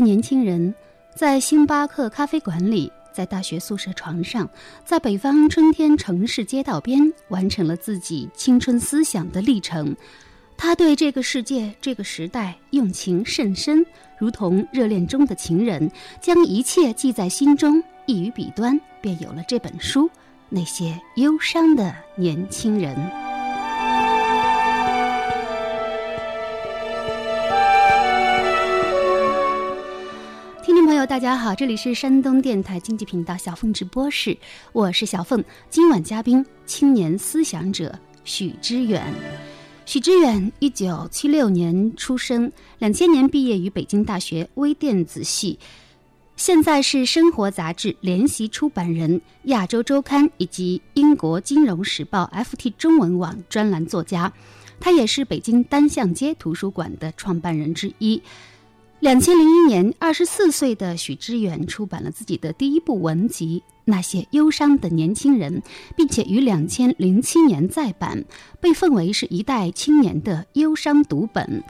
[0.00, 0.74] 年轻人
[1.14, 4.48] 在星巴克咖啡馆里，在大学宿舍床上，
[4.84, 9.96] 在北方春天城市街道边，完成了自己青春思想的历程。
[10.56, 13.84] 他对这个世界、这个时代用情甚深，
[14.18, 20.06] 如同热恋中的情人，将一切记在心中，一于笔端，便有了这本书
[20.48, 22.96] 《那些忧伤的年轻人》。
[31.08, 34.36] 大家好，这里是山东电台经济频道小凤直播室，
[34.72, 35.42] 我是小凤。
[35.70, 39.02] 今晚嘉宾，青年思想者许知远。
[39.86, 45.58] 许知远，一九七六年出生，两千年毕业于北京大学微电子系，
[46.36, 54.30] 现在是《生活》杂志联席出版人，《亚洲周刊》以及英国《金融时报》FT 中文网专栏作家。
[54.78, 58.22] 他也是北京单向街图书馆的创办人之一。
[59.00, 65.62] 两千零一年，二十四岁的许知远出版了自己的第一部文集《那些忧伤的年轻人》，
[65.96, 68.24] 并且于两千零七年再版，
[68.60, 71.62] 被奉为是一代青年的忧伤读本。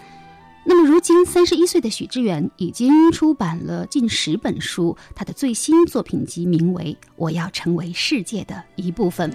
[0.65, 9.31] 那么，如今三十一岁的许知远已经出版了近十本书，他的最新作品集名为《我要成为世界的一部分》。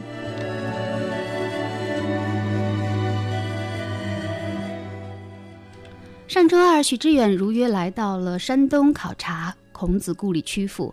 [6.26, 10.92] 上周二，许知远如约来到了山东考察孔子故里曲阜，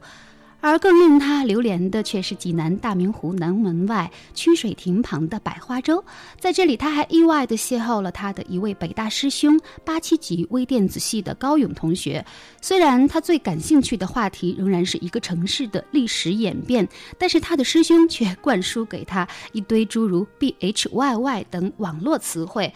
[0.61, 6.05] 而更令他流连的却是济南大明湖南门外曲水亭旁的百花洲。
[6.39, 12.23] 在这里，他还意外地邂逅了他的一位北大师兄，八七级微电子系的高勇同学。
[12.61, 16.87] 虽然他最感兴趣的话题仍然是一个城市的历史演变，
[17.17, 22.71] 但是他的师兄却灌输给他一堆诸如 B H Y Y 等网络词汇。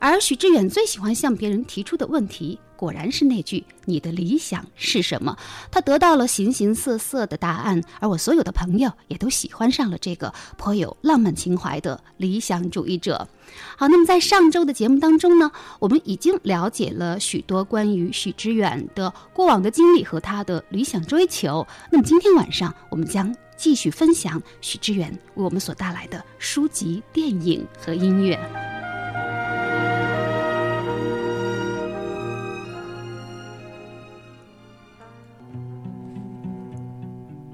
[0.00, 5.36] 而许知远最喜欢向别人提出的问题，果然是那句“你的理想是什么”。
[5.70, 13.28] 他得到了形形色色的答案，而我所有的朋友也都喜欢上了这个颇有浪漫情怀的理想主义者。
[13.76, 21.66] 好，那么在上周的节目当中呢，我们已经了解了许多关于许知远的过往的经历和他的理想追求。
[21.92, 28.79] 那么今天晚上，我们将继续分享许知远为我们所带来的书籍、电影和音乐。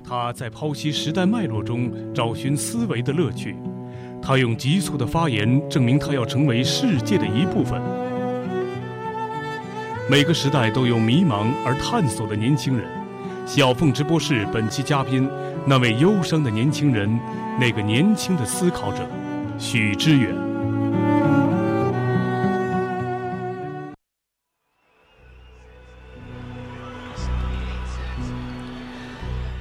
[0.08, 3.56] 他在剖析时代脉络中找寻思维的乐趣，
[4.22, 7.82] 他用急促的发言证明他要成为世界的一部分。
[10.08, 12.86] 每个时代都有迷茫而探索的年轻人。
[13.44, 15.28] 小凤直播室本期嘉宾，
[15.66, 17.18] 那位忧伤的年轻人，
[17.58, 19.04] 那个年轻的思考者，
[19.58, 20.55] 许知远。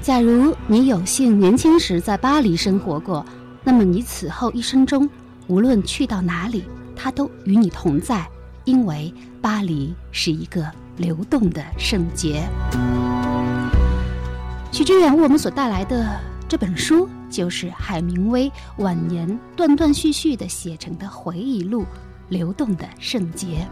[0.06, 3.26] 假如你有幸年轻时在巴黎生活过，
[3.64, 5.10] 那么你此后一生中，
[5.48, 6.64] 无论去到哪里，
[6.96, 8.24] 它都与你同在，
[8.66, 9.12] 因为
[9.42, 10.64] 巴黎是一个
[10.96, 12.48] 流动的圣洁。
[14.72, 21.82] 许知远为我们所带来的这本书，就是海明威晚年断断续续的写成的回忆录
[22.30, 23.68] 《流动的圣洁》。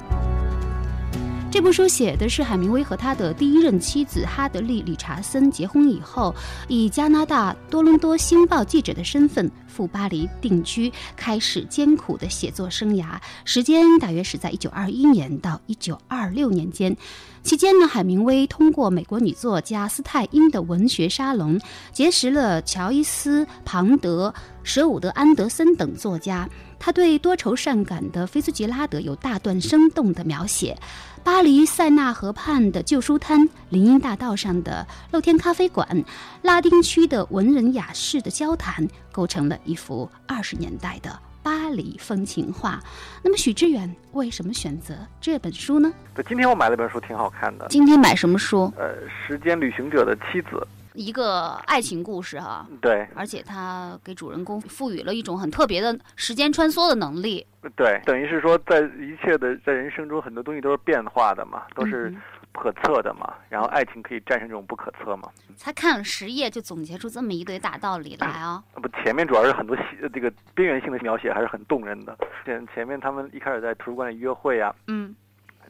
[1.54, 6.34] 这部书写的是海明威和他的第一任妻子哈德利·理查森结婚以后，
[6.68, 13.20] 以加拿大多伦多星报记者的身份赴巴黎定居，开始艰苦的写作生涯。
[13.46, 16.98] 时间大约是在一九二一年到一九二六年间。
[17.44, 21.60] 期间呢，海明威通过美国女作家斯泰因的文学沙龙，
[21.92, 24.34] 结识了乔伊斯、庞德、
[24.64, 26.50] 舍伍德·安德森等作家。
[26.86, 30.78] 他对多愁善感的菲茨杰拉德有大段生动的描写。
[31.24, 36.04] 巴黎塞纳河畔的旧书摊、林荫大道上的露天咖啡馆、
[36.42, 42.84] 拉丁区的文人雅士的交谈，构成了一幅二十年代的巴黎风情画。
[43.24, 45.90] 那么，许知远为什么选择这本书呢？
[46.14, 47.66] 对，今天我买了本书，挺好看的。
[47.70, 48.70] 今天买什么书？
[48.76, 48.94] 呃，
[49.26, 50.68] 时间旅行者的妻子。
[50.94, 57.46] 一个爱情故事哈，对，而且他给主人公赋予了一种很特别的时间穿梭的能力，
[57.76, 62.14] 对，等于是说，在一切的在人生中很多东西都是变化的嘛，都是
[62.52, 65.30] 不可测的嘛，然后爱情可以战胜这种不可测嘛。
[65.56, 68.64] 才看了十页就总结出这么一堆大道理来啊！
[68.74, 72.18] 不，前面主要是很多细这个边缘性的描写还是很动人的。
[72.46, 75.16] 前前面他们一开始在图书馆里约会啊，嗯，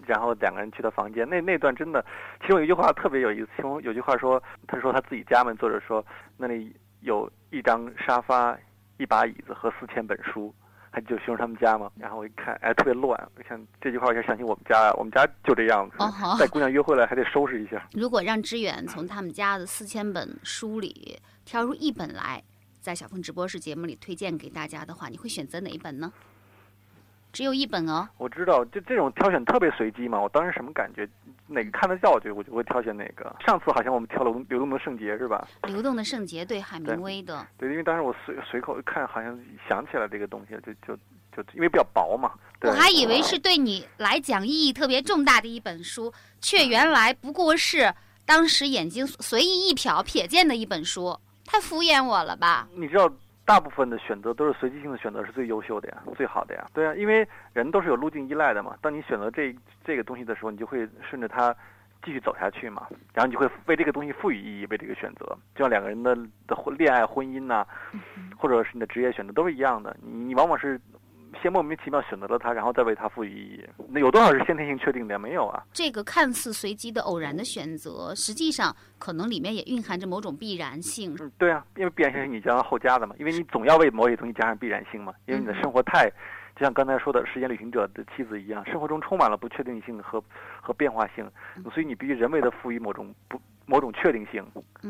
[0.05, 2.05] 然后两个人去他房间，那那段真的，
[2.41, 6.05] 其中有一句话特别有意思，其中有句话说，他说他自己家门，作者说
[6.38, 8.57] 那里有一张沙发、
[8.97, 10.53] 一把椅子和四千本书。
[10.95, 13.19] 他就形容他们家嘛，然后我一看，哎，特别乱。
[13.35, 15.97] 我想这句话，我就想起我们家，我们家就这样子，
[16.39, 17.83] 带姑娘约会了还得收拾一下。
[17.94, 22.44] 如果让知远从他们家的四千本书里挑出一本来，
[22.79, 26.13] 在小峰直播室节目里推荐给大家的话，你会选择哪一本呢？
[27.33, 28.07] 只有一本哦。
[28.18, 30.21] 我知道，就这种挑选特别随机嘛。
[30.21, 31.06] 我当时什么感觉，
[31.47, 33.35] 哪个看得到就我就会挑选哪个。
[33.45, 35.45] 上次好像我们挑了《流动的圣洁》是吧？
[35.63, 37.45] 流动的圣洁对海明威的。
[37.57, 39.38] 对，因为当时我随随口看，好像
[39.68, 40.95] 想起来这个东西，就就
[41.35, 42.31] 就因为比较薄嘛。
[42.62, 47.91] 我还以为是对你来讲意义特别重大的一本书，却原来不过是
[48.25, 52.68] 当时眼睛随意一瞟瞥见的一本书，太敷衍我了吧？
[52.75, 53.12] 你知道。
[53.45, 56.65] 大部分的选择都是随机性的选择是最优秀的呀，最好的呀。
[56.73, 58.75] 对啊，因为人都是有路径依赖的嘛。
[58.81, 59.53] 当你选择这
[59.83, 61.53] 这个东西的时候，你就会顺着它
[62.03, 62.87] 继续走下去嘛。
[63.13, 65.25] 然后你就会为这个东西赋予意义，为这个选择。
[65.55, 66.15] 就像两个人的
[66.47, 67.65] 的婚恋爱、婚姻呐，
[68.37, 69.95] 或者是你的职业选择都是一样的。
[70.01, 70.79] 你你往往是。
[71.41, 73.65] 先莫名其妙选择了它，然后再为它赋予意义。
[73.89, 75.18] 那有多少是先天性确定的？
[75.18, 75.63] 没有啊。
[75.71, 81.15] 这个看似随机的偶然的选择，实际上可能里面也蕴含着某种必然性。
[81.19, 83.15] 嗯，对啊，因为必然性是你将后加的嘛。
[83.19, 85.13] 因为你总要为某些东西加上必然性嘛。
[85.25, 86.09] 因为你的生活太，
[86.56, 90.24] 就像刚才说的时间旅行者的妻子一样，生活中充满了不确定性和
[90.62, 91.29] 和变化性，
[91.74, 93.39] 所以你必须人为的赋予某种不。
[93.65, 94.45] 某种确定性，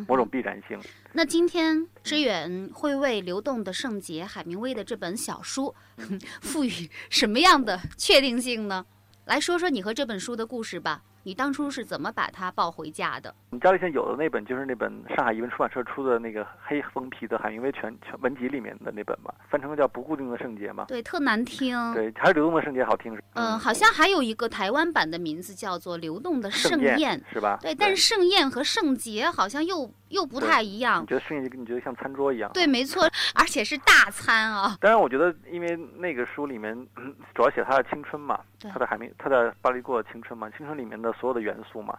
[0.07, 0.79] 某种必然性。
[1.13, 5.73] 那今天知远会为《流动的圣洁》海明威的这本小书
[6.41, 8.85] 赋予什么样的确定性呢？
[9.25, 11.03] 来说说你和这本书的故事吧。
[11.23, 13.33] 你当初是怎么把它抱回家的？
[13.51, 20.85] 我们家里现在有的那本就是那本上海译文出版社出的那个黑封皮的海明威全全文集里面的那本吧，翻成叫《不固定的圣洁》嘛。
[20.87, 21.75] 对，特难听。
[21.93, 23.17] 对，还是《流动的圣洁》好听。
[23.33, 27.57] 嗯，好像还有一个台湾版的名字叫做《流动的盛宴》，是吧？
[27.61, 31.03] 对，但是盛宴和圣洁好像又又不太一样。
[31.03, 32.51] 你觉得盛宴你觉得像餐桌一样？
[32.53, 33.03] 对，没错，
[33.33, 34.77] 而且是大餐啊。
[34.81, 36.75] 当然，我觉得因为那个书里面
[37.33, 38.39] 主要写他的青春嘛，
[38.71, 41.97] 他的海明，他的巴黎过的青春嘛，青春里面的所有的元素嘛。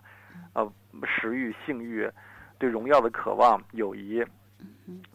[0.54, 0.72] 呃，
[1.04, 2.08] 食欲、性欲，
[2.58, 4.24] 对荣耀的渴望、友谊，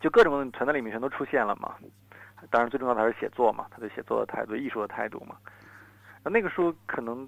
[0.01, 1.75] 就各种各存在里面全都出现了嘛。
[2.49, 5.35] 当然，最重要的还是写作嘛，他对写作的态度、艺术的态度嘛。
[6.23, 7.27] 那那个书可能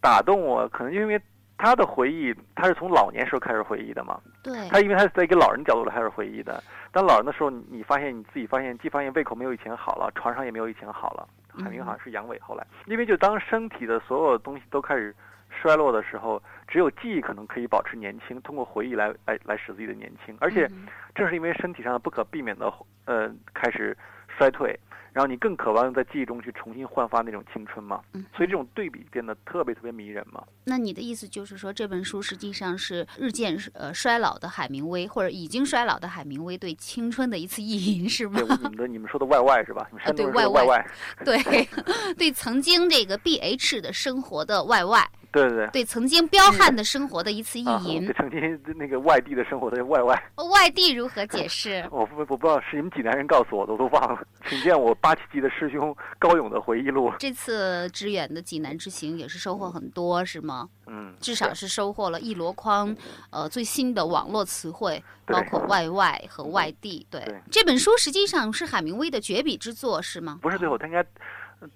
[0.00, 1.20] 打动我，可能因为
[1.58, 4.20] 他的回忆，他是从老年时候开始回忆的嘛。
[4.42, 4.68] 对。
[4.68, 6.62] 他因为他是在一个老人角度来开始回忆的。
[6.92, 11.28] 当老人的时候，你发现你自己发现，既发现胃口没有以前好了，床上也没有以前好了。
[11.58, 15.14] 海明好像是阳痿，后来，因为就当身体的所有东西都开始。
[15.60, 20.34] 衰落的时候，只有记忆可能可以保持年轻，通过回忆来来来使自己的年轻。
[20.40, 20.70] 而且，
[21.12, 22.72] 正是因为身体上的不可避免的
[23.04, 23.94] 呃开始
[24.28, 24.78] 衰退，
[25.12, 28.00] 然后你更渴望在记忆中去重新焕发那种青春嘛。
[28.36, 30.42] 所以这种对比变得特别特别迷人嘛。
[30.64, 38.40] 那你的意思就是说，这本书实际上是日渐呃衰老的海明威，或者已经衰老的海明威对青春的一次意淫，是吗？
[38.40, 39.88] 对，你们的你们说的 YY 是吧？
[40.16, 40.86] 对外外，
[41.24, 41.38] 对
[42.14, 45.08] 对， 曾经这个 B H 的生活的外外。
[45.32, 51.86] 对对对，对曾经彪悍的生活的一次意淫，对曾经那个外地的生活的外外，外地如何解释？
[51.92, 54.26] 我不我不知道是你们济南人告诉我的，我都忘了。
[54.48, 57.12] 请见我八七级的师兄高勇的回忆录。
[57.18, 60.68] 这次支援的济南之行也是收获很多，是吗？
[60.86, 62.94] 嗯，至少是收获了一箩筐，
[63.30, 67.06] 呃，最新的网络词汇，包括外外和外地。
[67.08, 70.40] 对，这本书实际上是海明威的绝笔之作，是吗？
[70.42, 71.04] 不是最后，他应该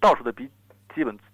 [0.00, 0.48] 倒数的比
[0.94, 1.16] 基本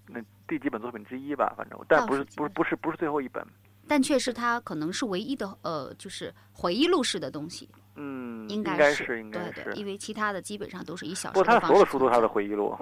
[0.51, 3.41] 第几本作品之一吧，反正，但不是不是不是不是最后一本，
[3.87, 7.69] 但却是他可能是唯一的呃，就是回忆录式的东西。
[7.95, 11.41] 嗯，应该是应该是，对对，因为其他的基本上都是以小说。
[11.41, 12.77] 不，他所有的书都是他的回忆录。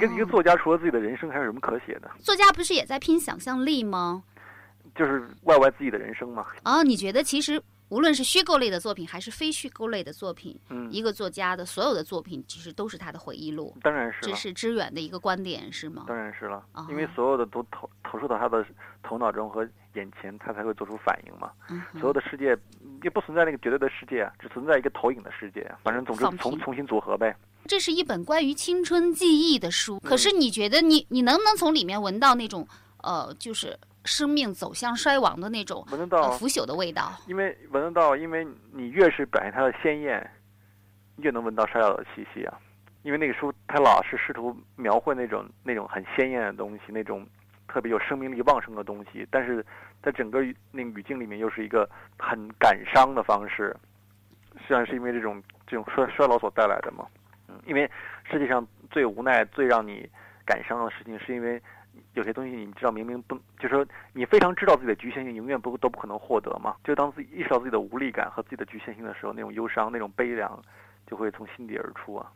[0.00, 2.10] 跟一个作家除了自己的人生还有什么可写的？
[2.20, 4.24] 作家不是也在拼想象力吗？
[4.94, 6.46] 就是外外自己的人生嘛。
[6.64, 7.62] 哦，你觉得其实？
[7.88, 13.76] 无论是虚构类的作品还是非虚构类的作品，嗯，一个作家的所有的作品其实都是他的回忆录。
[13.82, 16.04] 当然是，这是知远的一个观点，是吗？
[16.08, 18.64] 当然是了，因为所有的都投投射到他的
[19.02, 21.52] 头脑中和眼前，他才会做出反应嘛。
[22.00, 22.56] 所有的世界
[23.04, 25.70] 也不存在那个绝对的世界，只存在一个投影的世界。
[25.84, 27.36] 反正总之重重新组合呗。
[27.66, 32.66] 这是一本关于青春记忆的书，可是你觉得你你能不能从里面闻到那种
[33.02, 33.78] 呃，就是？
[34.06, 40.30] 生命走向衰亡的那种闻得到腐朽的味道，因为闻得到，因为你越是表现它的鲜艳，
[41.16, 42.56] 越能闻到衰老的气息啊。
[43.02, 47.26] 因为那个书它老是试图描绘那种那种很鲜艳的东西，那种
[47.68, 49.62] 特特别有生命力旺盛的东西，但是
[50.02, 51.86] 在整个语那个语境里面又是一个
[52.18, 53.76] 很感伤的方式，
[54.54, 57.04] 实际上是因为这种这种衰衰老所带来的嘛。
[57.48, 57.86] 嗯，因为
[58.30, 60.08] 世界上最无奈、最让你
[60.46, 61.62] 感伤的事情，是因为
[62.14, 66.76] 有些东西你知道明明不，就是说你非常知道自己的局限性，永远不都不可能获得嘛。
[66.84, 70.62] 就当自己意识到自己的无力感和自己的局限性的时候，那种忧伤、那种悲凉，
[71.06, 72.30] 就会从心底而出啊。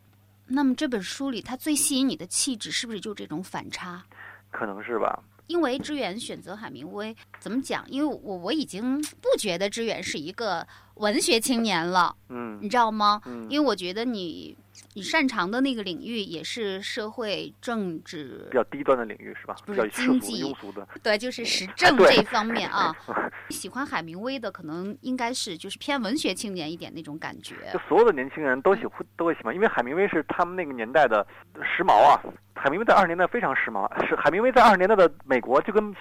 [0.47, 4.03] 那么这本书里，它最吸引你的气质是不是就这种反差？
[4.51, 5.23] 可能是吧。
[5.47, 7.85] 因为知远选择海明威，怎么讲？
[7.91, 10.65] 因为我我已经不觉得知远是一个
[10.95, 13.21] 文学青年了，嗯你知道吗？
[13.27, 14.57] 嗯因为我觉得你
[14.95, 19.55] 你擅长的那个领域也是社会政治比，较低端的领域是吧？
[19.65, 20.87] 比较经济庸俗的。
[21.03, 22.95] 对，就是时政对这方面啊。
[23.51, 27.55] 喜欢海明威的，可能应该是就是偏文学青年一点那种感觉。
[27.73, 31.27] 就所有的年轻人都喜欢都会喜欢，因为海明威是他们那个年代的
[31.63, 32.21] 时髦啊。
[32.55, 35.95] 海明威在二十年代非常时髦，是海明威在二十年代的美国就跟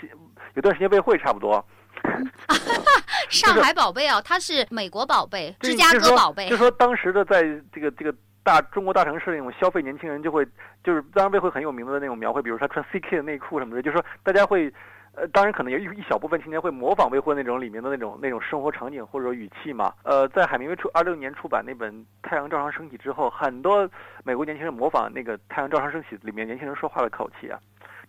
[0.56, 1.64] 有段时间魏会差不多。
[3.30, 6.58] 上海宝贝啊，他是美国宝贝，芝加哥宝贝就。
[6.58, 10.46] 说当时的在这个这个大中国大城市那种消费年轻人就会，
[10.84, 14.74] 就是当然魏慧很有名的那种描绘，比如说他穿 CK 的内裤什么的，就是说大家会。
[15.16, 19.92] 呃，当然可能有一一小部分青年会模仿未婚那种里面的那种那种生活场景或者语气嘛。
[20.04, 21.92] 呃，在海明威出二六年出版那本
[22.22, 23.90] 《太阳照常升起》之后，很多
[24.24, 27.60] 美国年轻人模仿那个《太阳照常升起》里面年轻人说话的口气啊，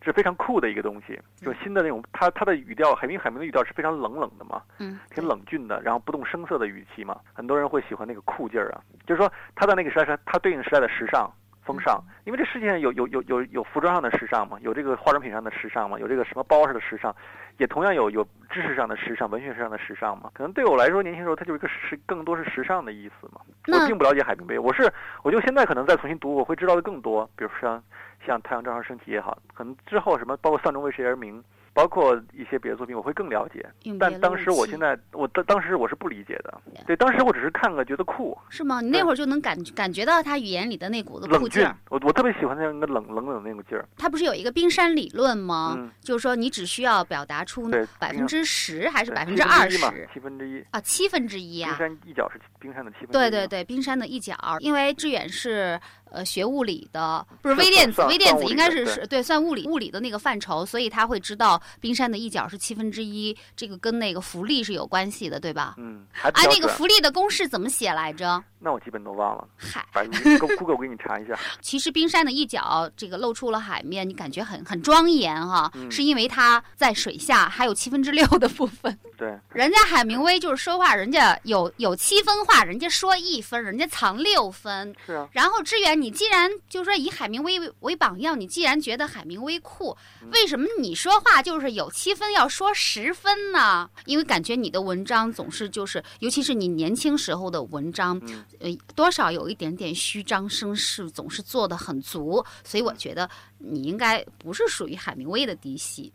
[0.03, 1.19] 是非常酷的一个东西。
[1.37, 8.83] 就新的那种，他他的语调，海明海明的语调是非常冷冷的嘛，嗯，挺冷峻的，然后不动声色的语气嘛，很多人会喜欢那个酷劲儿啊。
[9.07, 11.31] 就是说，他在那个时代是他对应时代的时尚
[11.65, 17.15] 风尚，因为这世界上有有有有有服装上的时尚嘛，有这个化妆品上的时尚嘛，有这个什么包上的时尚，
[17.59, 20.31] 也同样有有知识上的时尚、文学上的时尚嘛。
[20.35, 23.41] 可能对我来说，年轻时候它就是一个时更多是时尚的意思嘛。
[23.69, 24.91] 我并不了解海明威，我是
[25.23, 27.83] 我就现在可能再重新读，我会知道的更多，比如说像
[28.27, 31.41] 像《太阳照常升起》也好，可能之后什么包括《丧钟为谁而鸣》。
[31.73, 33.65] 包括一些别的作品，我会更了解。
[33.99, 36.61] 但当时我现在，我当当时我是不理解的。
[36.87, 38.81] 对，当时我只是看了觉得酷，是吗？
[38.81, 41.77] 你那会儿就能感感觉到他语言里的那股子酷冷峻劲儿。。
[41.89, 43.89] 我我特别喜欢那样一个冷冷冷的那股劲儿。
[43.97, 45.75] 他不是有一个冰山理论吗？
[45.77, 49.79] 嗯就是说你只需要表达出对百分之十还是百分之二十，
[50.13, 50.65] 七分之一。
[50.71, 51.79] 啊，七分之一啊冰啊。
[51.79, 53.13] 山一角是冰山的七分之一。
[53.13, 53.47] 对对。
[53.47, 65.75] 对，冰山的一角，因为志远是呃学物理的，不是是微电子，微电子应该是是对算物理物理的那个范畴，所以他会知道冰山的一角是七分之一，这个跟那个浮力是有关系的，对吧？
[65.79, 68.43] 嗯，还啊，那个浮力的公式怎么写来着？
[68.63, 71.39] 那我基本都忘了，嗨，百度 Google 给你查一下。
[71.63, 78.99] 其实冰山的一角这个露出了海面，你感觉很很庄严哈，嗯是因为它在水下还有七分之六的部分。
[79.17, 84.95] 对，人家海明威就是说话，人家有有七分话，人家说一分，人家藏六分。
[85.07, 85.27] 是啊。
[85.33, 93.89] 然后志远，你既然就是说以海明威为为榜样，你既然觉得海明威酷，嗯为什么你说话就是有七分要说十分呢？
[94.07, 103.29] 因为感觉你的文章总是就是，尤其是你年轻时候的文章，嗯呃，多少有一点点虚张声势，总是做的很足，所以我觉得
[103.59, 106.13] 你应该不是属于海明威的嫡系。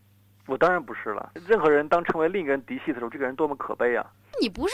[0.47, 1.31] 我当然不是了。
[1.47, 4.05] 任何人当成为另一个人嫡系的时候，这个人多么可悲啊！
[4.39, 4.73] 你不是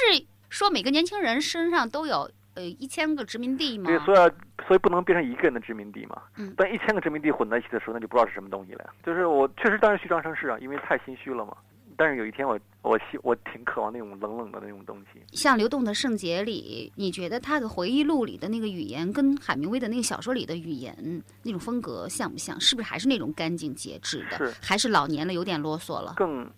[0.50, 3.86] 说每个年轻人身上都有呃一千个殖民地嘛？
[3.86, 4.30] 对，所以要
[4.68, 6.22] 所以不能变成一个人的殖民地嘛。
[6.38, 8.90] 嗯当一千个殖民地混在一起的时候，那就不知道是什么东西了。
[9.04, 11.56] 就是我确实当时虚张声势啊，因为太心虚了嘛。
[11.98, 15.22] 但是有一天我我希我挺渴望那种冷冷的那种东西。
[15.34, 20.96] 像《流动的圣洁》里，你觉得他的回忆录里的那个语言跟海明威的那个小说里的语言
[21.44, 22.60] 那种风格像不像？
[22.60, 24.38] 是不是还是那种干净节制的？
[24.38, 26.16] 是还是老年了有点啰嗦了？
[26.18, 26.50] 更，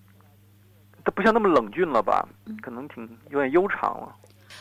[1.03, 2.55] 他不像那么冷峻了吧嗯？
[2.61, 4.15] 可能挺有点悠长了。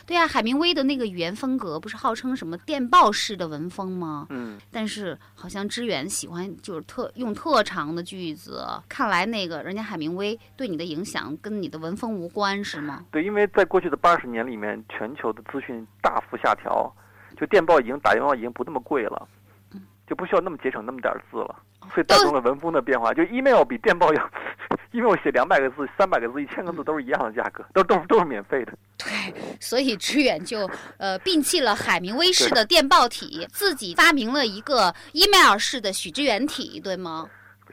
[0.06, 4.26] 对啊，海明威的那个语言风格不是号称什么电报式的文风吗？
[4.30, 13.04] 嗯，但是好像知远喜欢就是特用特长的句子，看来那个人家海明威对你的影响跟你的文风无关是吗？
[13.10, 16.92] 对，因为在过去的八十年里面，全球的资讯大幅下调，
[17.36, 19.28] 就电报已经打电话已经不那么贵了，
[20.06, 21.56] 就不需要那么节省那么点儿字了，
[21.94, 23.12] 所以带动了文风的变化。
[23.14, 24.30] 就 email 比电报要
[24.92, 28.72] ，email 写两百个字、三百个字、一千个字都是一样的价格，都都是都是免费的。
[28.98, 37.28] 对所以知远就呃摒弃了海明威式的电报体，自己发明了一个 email 式的许知远体，对吗？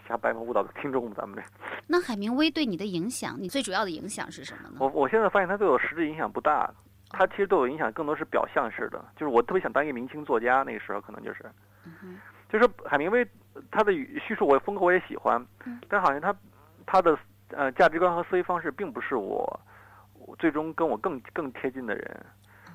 [0.07, 1.43] 瞎掰嘛，误导听众，咱们这。
[1.85, 4.77] 那海明威对你的影响，你最主要的影响是什么呢？
[4.79, 6.67] 我我现在发现他对我实质影响不大，
[7.11, 11.45] 他其实对我影响更多是表象式的，就是我特别想当一个明星作家，那个时候可能就是，
[12.49, 13.25] 就是海明威
[13.71, 16.35] 他的叙述我风格我也喜欢嗯，但好像他
[16.85, 17.17] 他的
[17.49, 19.59] 呃价值观和思维方式并不是我
[20.15, 22.25] 我最终跟我更更贴近的人。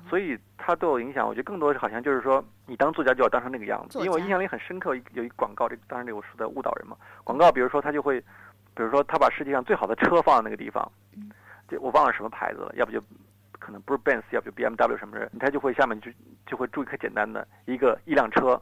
[0.07, 3.97] 所以他对我影响，我觉得更多是好像就是说，你当作家就要当成那个样子。
[3.97, 6.95] 因为我印象里很深刻，有一广告，这当然这我说在误导人嘛。
[7.23, 8.21] 广告，比如说他就会
[8.75, 11.31] 比如说他把世界上最好的车放在那个地方，嗯
[11.67, 13.01] 就我忘了什么牌子了，要不就
[13.57, 16.11] 可能不是 Benz，要不就 BMW 什么的，他就会下面就
[16.45, 18.61] 就会注一个简单的一个一辆车，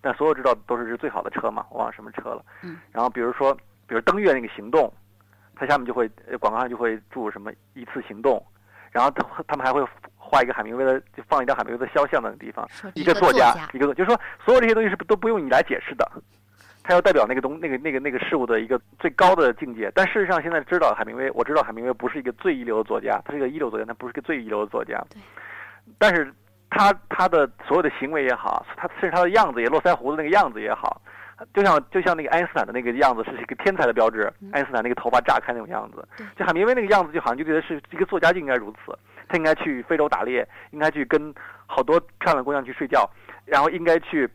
[0.00, 2.44] 但所有知道都是是最好的车嘛，我忘了什么车了。
[2.62, 2.78] 嗯。
[2.92, 3.52] 然后比如说，
[3.86, 4.92] 比如登月那个行动，
[5.56, 8.44] 它下面就会呃广告上就会注什么一次行动，
[8.92, 9.84] 然后他他们还会
[10.16, 12.68] 画一个海明威的，就放一张海明威的肖像的那个地方。
[12.94, 16.10] 一个作家，一个作，就是说所有这些东西是都不用你来解释的，
[16.82, 19.90] 它要代表那个东那个那个那个事物的一个最高的境界。
[19.94, 25.02] 但事实上，现在知道海明威，我知道海明威不是一个最一流的作家，他是一个一流作家，他不是个最一流的作家。
[25.10, 25.20] 对。
[25.98, 26.32] 但是
[26.70, 31.00] 他他的所有的行为也好，他甚至他的样子也络腮胡子那个样子也好，
[31.54, 36.06] 就像就像那个爱因斯坦的那个样子是一个天才的标志，爱因斯坦那个头发炸开那种样子，
[36.36, 38.96] 就海明威那个样子就好像就觉得是一个作家就应该如此。
[39.30, 41.34] 他应该去非洲打猎，应该去跟
[41.66, 43.06] 好多漂亮姑娘去睡觉，
[43.44, 44.26] 然后应该去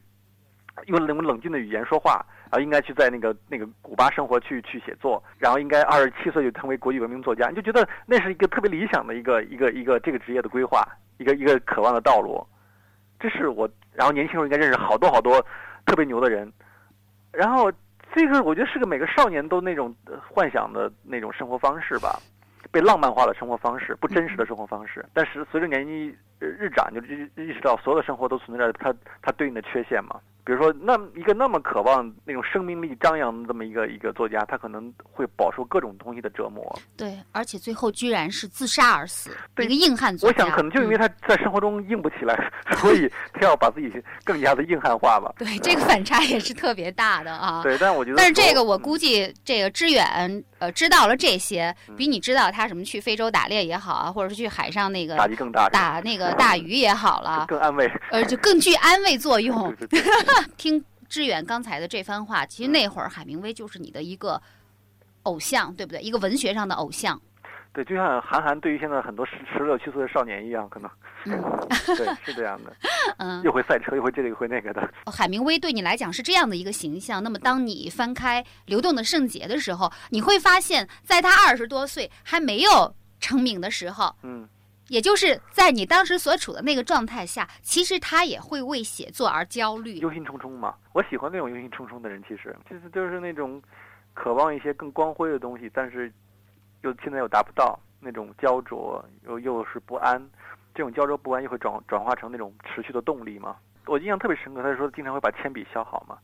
[0.86, 12.46] 用那种冷静的语言说话，然后应该去在那个那个古巴生活去去写作，然后应该二十七岁就成为国际闻名作家，你就觉得那是一个特别理想的一个一个一个这个职业的规划，一个一个渴望的道路。
[13.20, 15.44] 这是我，然后年轻时候应该认识好多好多
[15.88, 16.54] 特别牛的人，
[17.32, 17.72] 然后
[18.14, 19.92] 这个我觉得是个每个少年都那种
[20.30, 22.20] 幻想的那种生活方式吧。
[22.72, 25.04] 被浪漫化的生活方式，不真实的生活方式。
[25.12, 28.94] 但是随着年纪日长，就意意识到所有的生活都存在着它
[29.24, 30.20] 它对应的缺陷嘛。
[30.46, 36.78] 比如说，那一个那么渴望那种生命力张扬的这么一个一个作家，他可能会饱受各种东西的折磨。
[36.98, 40.44] 对，而且最后居然是自杀而死，对一个硬汉作家。
[40.44, 43.90] 我想，可能就因为嗯他在生活中硬不起来， 所以他要把自己
[44.26, 45.34] 更加的硬汉化吧。
[45.40, 47.62] 对这个反差也是特别大的啊。
[47.64, 57.90] 对，但我觉得，但是这个我嗯估计，这个知远呃知道了这些，嗯比你知道他什么去非洲打猎也好啊，或者是去海上那个打击更大，打那个大鱼也好了，更安慰。
[58.12, 59.74] 呃，就更具安慰作用。
[59.88, 64.42] 对对对 听志远刚才的这番话，其实那会儿海明威就是你的一个
[65.24, 66.02] 偶像，对不对？
[66.02, 67.20] 一个文学上的偶像。
[67.74, 70.90] 对，就像韩寒对于现在很多十十六七岁的少年一样，可能，
[71.26, 71.42] 嗯
[71.98, 72.72] 对，是这样的，
[73.18, 74.88] 嗯，又会赛车，又会这个，又会那个的。
[75.12, 77.24] 海明威对你来讲是这样的一个形象。
[77.24, 84.48] 那么，当你翻开《流动的圣洁》的时候，你会发现，在他二十多岁还没有成名的时候，嗯，
[84.90, 89.98] 也就是在你当时所处的那个状态下，其实他也会为写作而焦虑。
[89.98, 93.62] 忧心忡忡嘛，我喜欢那种忧心忡忡的人，其实就是就是那种
[94.14, 96.12] 渴望一些更光辉的东西，但是
[96.82, 100.22] 又现在又达不到那种焦灼，又又是不安，
[100.76, 103.56] 这种焦灼不安又会转转化成那种持续的动力嘛。
[103.86, 106.18] 我印象特别深刻，他说经常会把铅笔削好嘛，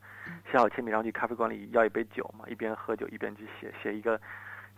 [0.52, 4.20] 削好铅笔，然后去咖啡馆里要一杯酒嘛，一边喝酒一边去写写一个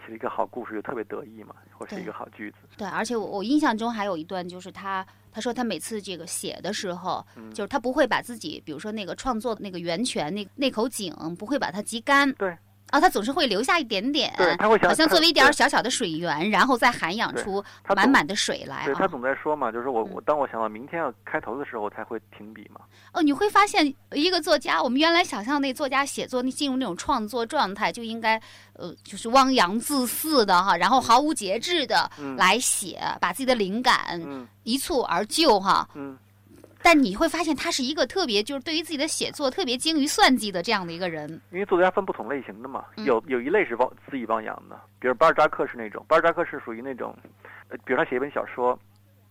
[0.06, 2.58] 写一个好故事，就特别得意嘛，或是一个好句子。
[2.78, 12.32] 对，而且我我印象中还有一段，就是他他说他每次这个写的时候，嗯就是他不会把自己，比如说那个创作的那个源泉，那那口井不会把它挤干。
[12.34, 12.58] 对。
[12.91, 17.63] 啊，他总是会留下一点点，对他会想好像作为一点儿小小的水源，然后再涵养出
[17.95, 19.08] 满满的水来对他啊。
[19.08, 22.82] 总在说嘛，就是我嗯我当我想到明天要开头的时候，我才会停笔嘛。
[23.13, 28.39] 哦，你会发现一个作家，我们原来想象那作家写作，那进入那种创作状态，就应该
[28.73, 35.88] 呃，就是汪洋恣肆的哈，然后毫无节制的嗯来写，把自己的灵感嗯一蹴而就哈。
[35.93, 36.17] 嗯。
[36.84, 41.30] 但你会发现，他是一个特别，就是对于自己的写作特别精于算计的这样的一个人。
[41.52, 47.15] 因为作家分不同类型的嘛，嗯有有一类是汪自己汪洋的，比如巴尔扎克是那种，巴尔扎克是属于那种，
[47.70, 48.78] 呃，比如他写一本小说，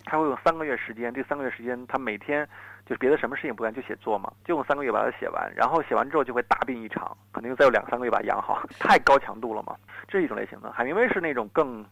[0.05, 2.49] 他会用三个月时间，这三个月时间他每天
[2.87, 9.77] 就别的什么事情不干就写作嘛，就用三个月把它写完，然后写完之后就会大病一场，可能又再有两三个月把它养好，太高强度了嘛，
[10.09, 10.71] 这是一种类型的。
[10.73, 11.85] 海明威是那种更，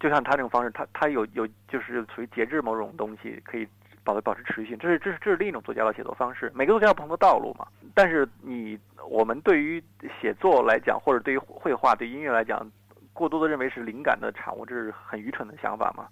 [0.00, 3.66] 就像他这种方式，他他有有就是属于节制某种东西可以。
[4.04, 6.52] 保保持持续性，这是这是这是另一种作家的写作方式。
[6.54, 7.66] 每个作家有不同的道路嘛。
[7.94, 9.82] 但是你我们对于
[10.20, 12.70] 写作来讲，或者对于绘画、对音乐来讲，
[13.12, 16.06] 过多的认为是灵感的产物，这是很愚蠢的想法嘛。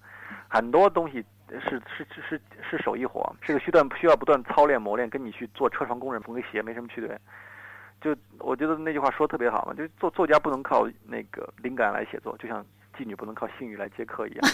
[0.49, 7.19] 很多东西是是是是手艺活，这个需断需要不断操练磨练，跟你去做车床工人缝个鞋没什么区别。
[8.01, 12.65] 就我觉得那句话说的特别好嘛，就作作家不能靠那个灵感来写作，就像
[12.99, 14.51] 妓女不能靠性欲来接客一样。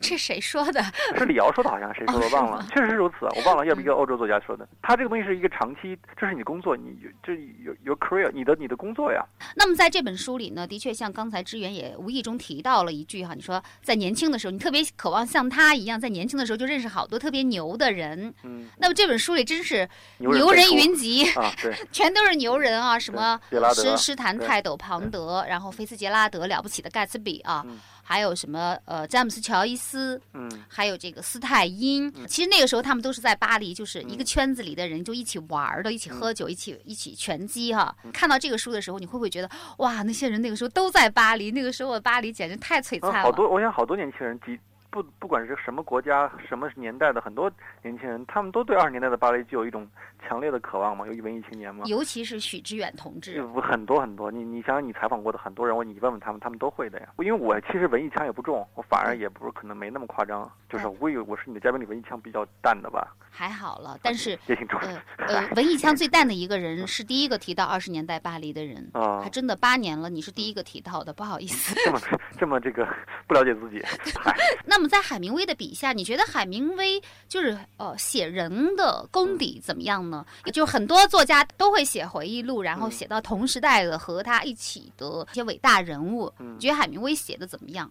[0.00, 0.82] 这 谁说的？
[1.16, 3.26] 是李敖说的，好像谁说的忘了，确实是如此。
[3.36, 4.68] 我忘了，要不一个欧洲作家说的。
[4.82, 9.24] 他这个东西是一个长期，这是你工作，你这有有 career，你的你的工作呀。
[9.54, 18.32] 那么在这本书里呢，的确像刚才知远也无意中提到了一句哈，你说在年轻的时候，你特别渴望像他一样，在年轻的时候就认识好多特别牛的人。
[18.44, 23.38] 嗯，那么这本书里真是牛牛人云 集，啊，对，全都是牛人啊，什么
[23.74, 32.12] 施施坦泰斗庞德，然后菲茨杰拉德，了不起的盖茨比啊嗯，还有什么呃詹姆斯乔伊斯，嗯，还有这个斯泰因。
[32.26, 37.94] 其实那个时候他们都是在巴黎，就是一个嗯圈子里的人就一起玩儿的，一起喝酒，一起一起拳击哈。
[38.12, 43.18] 看到这个书的时候，你会不会觉得哇，那些人那个时候都在巴黎，那个时候的巴黎简直太璀璨了。
[43.18, 44.58] 啊好多，我想好多年轻人，几
[44.90, 47.50] 不不管是什么国家、什么年代的，很多
[47.82, 49.88] 年轻人，他们都对二十年代的巴黎具有一种
[50.26, 51.84] 强烈的渴望嘛，有文艺青年吗。
[51.86, 57.08] 尤其是许知远同志，有很多很多，你你想想，你采访过的很多人，我你问问他们，他们都会的呀。
[57.18, 63.98] 因为我其实文艺腔也不重，我反而也不是可能没那么夸张，就是我以为我是你的嘉宾里文艺腔比较淡的吧，还好了。
[64.02, 71.74] 但是也挺重呃呃，文艺腔最淡的一个人 是第一个提到二十年代巴黎的人，啊还，真的八年了，你是第一个提到的，不好意思。
[71.84, 72.00] 这么
[72.38, 72.86] 这么这个
[73.26, 73.82] 不了解自己，
[74.66, 80.11] 那么在海明威的笔下，你觉得海明威就是呃写人的功底怎么样呢？
[80.44, 86.32] 也就很多作家都会写回忆录，然后嗯写到同时代的和他一起的一些伟大人物。
[86.38, 87.90] 嗯你觉得海明威写的怎么样？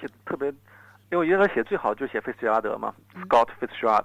[0.00, 0.56] 写的特别，因
[1.10, 4.04] 为我觉得他写最好就是写菲茨杰拉德嘛嗯，Scott Fitzgerald，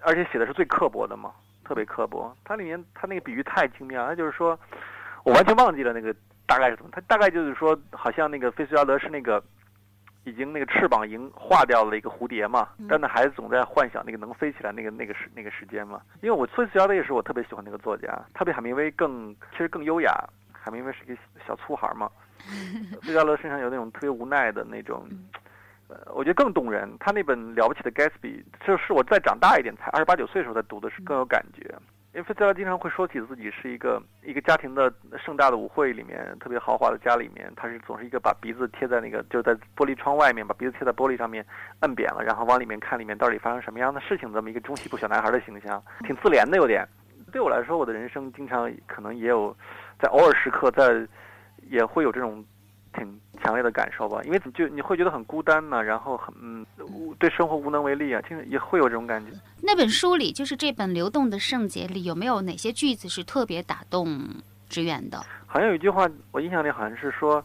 [0.00, 1.32] 而且写的是最刻薄的嘛，
[1.64, 2.34] 特别刻薄。
[2.44, 4.58] 他里面他那个比喻太精妙，他就是说，
[5.24, 6.14] 我完全忘记了那个
[6.46, 9.42] 大概是怎么，他大概就是说，好像那个菲茨杰拉德是那个。
[10.26, 16.00] 已经那个翅膀已经化掉了一个蝴蝶嘛，嗯但那孩子总在幻想那个能飞起来那个那个时那个时间嘛。
[16.20, 20.12] 因为我菲茨杰拉德也是我特别喜欢那个作家，他比海明威更其实更优雅。
[20.52, 22.10] 海明威是一个小粗孩嘛，
[23.00, 25.08] 菲茨杰拉德身上有那种特别无奈的那种
[25.88, 26.92] 呃，我觉得更动人。
[26.98, 31.72] 他那本《了不起的 Gatsby》，这是我再长大一点才二十八九岁的时候才读的，是更有感觉。
[32.16, 34.90] 因为菲茨杰拉经常会说起自己是一个一个家庭的
[35.22, 41.44] 盛大的舞会里面，特别豪华的家里面，他是总是一个把鼻子贴在那个就是在玻璃窗外面，把鼻子贴在玻璃上面，
[41.80, 46.88] 摁扁了，然后往里面看里面到底发生什么样的事情，这么一个中西部小男孩的形象，挺自怜的有点。
[47.30, 49.54] 对我来说，我的人生经常可能也有
[50.00, 51.06] 在偶尔时刻在
[51.68, 52.42] 也会有这种
[52.96, 59.30] 挺强烈的感受吧，因为就你会觉得很孤单呢、然后很嗯无对生活无能为力啊，经常也会有这种感觉。
[59.62, 64.18] 那本书里，就是这本《流动的圣洁》里，有没有哪些句子是特别打动
[64.68, 65.24] 职员的？
[65.46, 67.44] 好像有一句话，我印象里好像是说，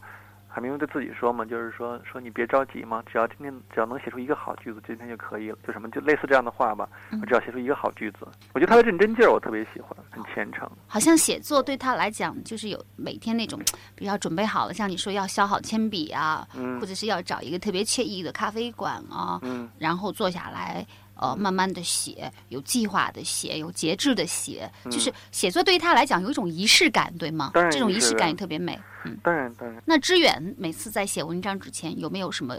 [0.53, 6.89] 海明威对自己说嘛，就是说说你别着急嘛，只要今天只要能写出一个好句子，今天就可以了，就什么就类似这样的话吧。
[7.21, 10.69] 我只要写出一个好句子，我觉得他的认真劲儿我特别喜欢，很虔诚。
[10.87, 13.57] 好像写作对他来讲，就是有每天那种，
[13.95, 20.85] 比如要准备好了，像你说要削好铅笔啊，嗯或者是要找一个特别惬意的咖啡馆啊，嗯，然后坐下来，
[21.21, 27.51] 呃，慢慢的写，有计划的写，有节制的写，就是写作对于他来讲有一种仪式感，对吗？
[27.53, 28.77] 嗯当然这种仪式感也特别美。
[29.05, 32.55] 嗯，当然当然，那知远每次在写文章之前有没有什么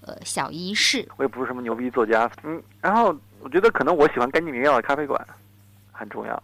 [0.00, 1.08] 呃小仪式？
[1.16, 5.20] 我也不是什么牛逼作家，嗯，然后我觉得可能我喜欢干净明亮的咖啡馆，
[5.90, 6.42] 很重要，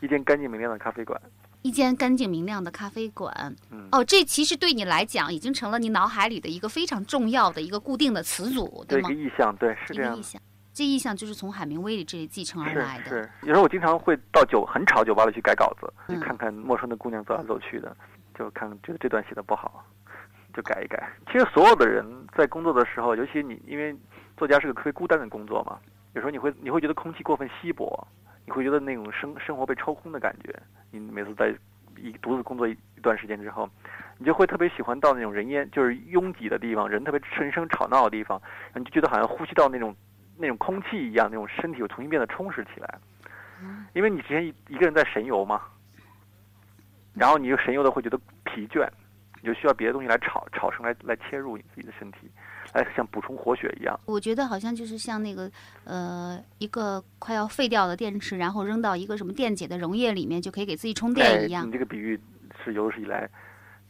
[0.00, 1.20] 一间干净明亮的咖啡馆。
[1.62, 3.54] 一间干净明亮的咖啡馆。
[3.70, 9.20] 嗯哦，这其实对你来讲已经成了你脑海里的一个非常重要的一个固定的词组，对吗一个？
[9.20, 10.18] 意象，对，是这样的。
[10.18, 10.40] 一个意象，
[10.72, 13.04] 这意象就是从海明威里这里继承而来的。
[13.04, 17.94] 是，有时候我经常会到酒很吵酒吧里去改稿子，嗯去看看陌生的姑娘走来走去的，
[18.38, 19.84] 就看觉得这段写的不好，
[20.54, 21.10] 就改一改。
[21.26, 22.04] 其实所有的人
[22.36, 23.94] 在工作的时候，尤其你因为
[24.36, 25.78] 作家是个特别孤单的工作嘛，
[26.14, 28.06] 有时候你会你会觉得空气过分稀薄，
[28.46, 30.54] 你会觉得那种生生活被抽空的感觉。
[30.92, 31.54] 你每次在
[31.96, 33.68] 一独自工作一一段时间之后，
[34.18, 38.40] 你就会特别喜欢到那种人烟就是拥挤的地方，人特别人声吵闹的地方，
[38.74, 39.94] 你就觉得好像呼吸到那种
[40.40, 42.98] 那种空气一样，那种身体又重新变得充实起来。
[43.92, 45.60] 因为你之前一一个人在神游嘛，
[47.12, 48.88] 然后你就神游的会觉得疲倦，
[49.42, 52.20] 你就需要别的东西来炒炒声来来切入你自己的身体，
[52.72, 54.00] 来像补充活血一样。
[54.06, 55.50] 我觉得好像就是像那个
[55.84, 61.72] 呃一个快要废掉的电池，然后扔到一个什么电解的溶液里面，就可以给自己充电一样哎你。
[61.72, 62.18] 这个比喻
[62.64, 63.28] 是有史以来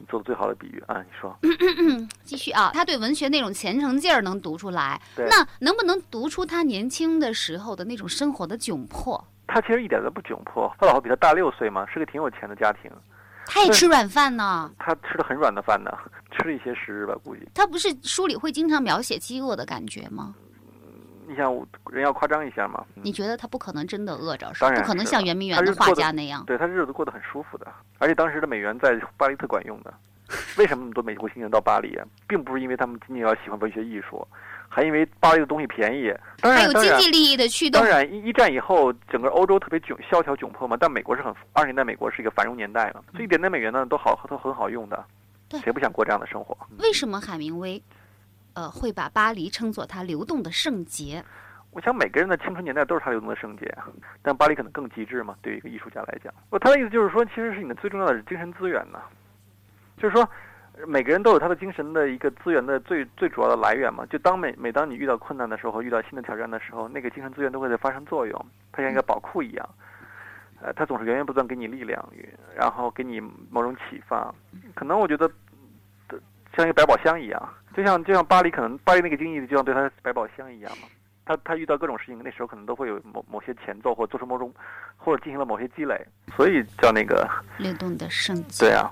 [0.01, 0.97] 你做的最好的比喻啊！
[1.03, 1.39] 你说
[2.25, 9.23] 继续啊，他对文学那种虔诚劲儿能读出来，那能不能读出他年轻的时候的那种生活的窘迫？
[9.47, 12.91] 他其实一点都不窘迫，他老婆比他大六岁嘛，是个挺有钱的家庭，
[13.45, 15.91] 他也吃软饭呢，他吃的很软的饭呢，
[16.33, 17.47] 吃了一些时日吧，估计。
[17.53, 20.35] 他不是书里会经常描写饥饿的感觉吗？
[21.31, 21.55] 你想
[21.93, 26.45] 人要夸张一下嘛，嗯你觉得他不可能真的饿着，是吧不可能像圆明园的画家那样。
[26.45, 27.67] 对他日子过得很舒服的，
[27.99, 29.95] 而且当时的美元在巴黎特管用的。
[30.59, 32.07] 为什么那么多美国青年到巴黎啊？
[32.29, 34.27] 并不是因为他们仅仅要喜欢文学艺术，
[34.69, 36.13] 还因为巴黎的东西便宜。
[36.41, 37.89] 当然，还有经，济利益的驱动当。
[37.89, 45.05] 然一一战以后，整个欧洲特别窘萧条窘迫嘛，但美国是很二十年代美国是一个繁荣年代嘛，所以一点点美元呢都好都很好用的。
[45.49, 46.57] 对谁不想过这样的生活？
[46.79, 47.83] 为什么海明威，
[48.55, 51.25] 呃，会把巴黎称作他流动的圣洁？
[51.71, 53.73] 我想每个人的青春年代都是他流动的圣洁，
[54.23, 55.37] 但巴黎可能更极致嘛。
[55.41, 59.01] 对于一个艺术家来讲，我他的意思就是说，其实是你的最重要的精神资源呢。
[59.97, 60.29] 就是说，
[60.87, 64.05] 每个人都有他的精神的一个资源的最最主要的来源嘛。
[64.07, 69.69] 就当每每当你遇到困难的时候，遇到新的挑战的时候，那个精神资源都会在发生作用，它像一个宝库一样。
[70.63, 72.07] 呃，它总是源源不断给你力量，
[72.55, 74.35] 然后给你某种启发。
[74.75, 75.31] 可能我觉得，
[76.57, 80.89] 像一个百宝箱一样，就像就像巴黎，可能巴黎那个经济就像对他百宝箱一样嘛。
[81.25, 84.53] 他他遇到各种事情，那时候可能都会有某某些前奏，或者做出某种，
[84.97, 86.05] 或者进行了某些积累，
[86.35, 87.29] 所以叫那个
[87.59, 88.67] 流动的圣经。
[88.67, 88.91] 对啊。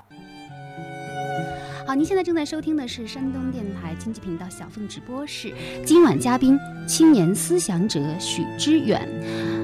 [1.89, 5.51] 好，您现在正在收听的是山东电台经济频道小凤直播室，
[5.83, 6.55] 今晚嘉宾
[6.87, 9.01] 青年思想者许知远。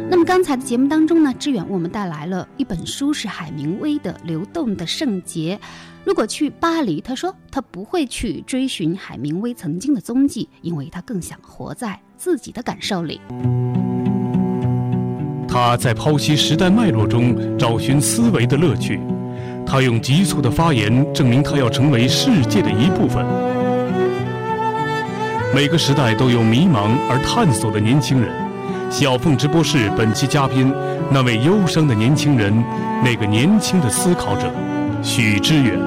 [0.10, 5.56] 那么刚才的节目当中呢，知远为我们带来了一本书，是海明威的《流动的圣洁》。
[6.04, 13.22] 如果去巴黎，他说他不会去追寻海明威曾经的踪迹，因为他更想活在自己的感受里。
[15.48, 19.00] 他在剖析时代脉络中找寻思维的乐趣。
[19.66, 23.26] 他用急促的发言证明他要成为世界的一部分。
[25.54, 28.30] 每个时代都有迷茫而探索的年轻人。
[28.92, 30.72] 小凤直播室本期嘉宾，
[31.12, 32.54] 那位忧伤的年轻人，
[33.04, 34.50] 那个年轻的思考者，
[35.02, 35.78] 许知远。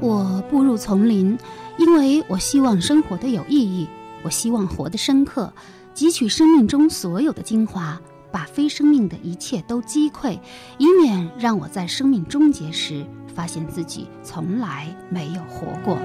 [0.00, 1.38] 我步入丛林，
[1.78, 3.86] 因为我希望生活的有意义，
[4.22, 5.52] 我希望活得深刻，
[5.94, 8.00] 汲取生命中所有的精华。
[8.36, 10.38] 把非生命的一切都击溃，
[10.76, 13.02] 以免让我在生命终结时
[13.34, 15.96] 发现自己从来没有活过。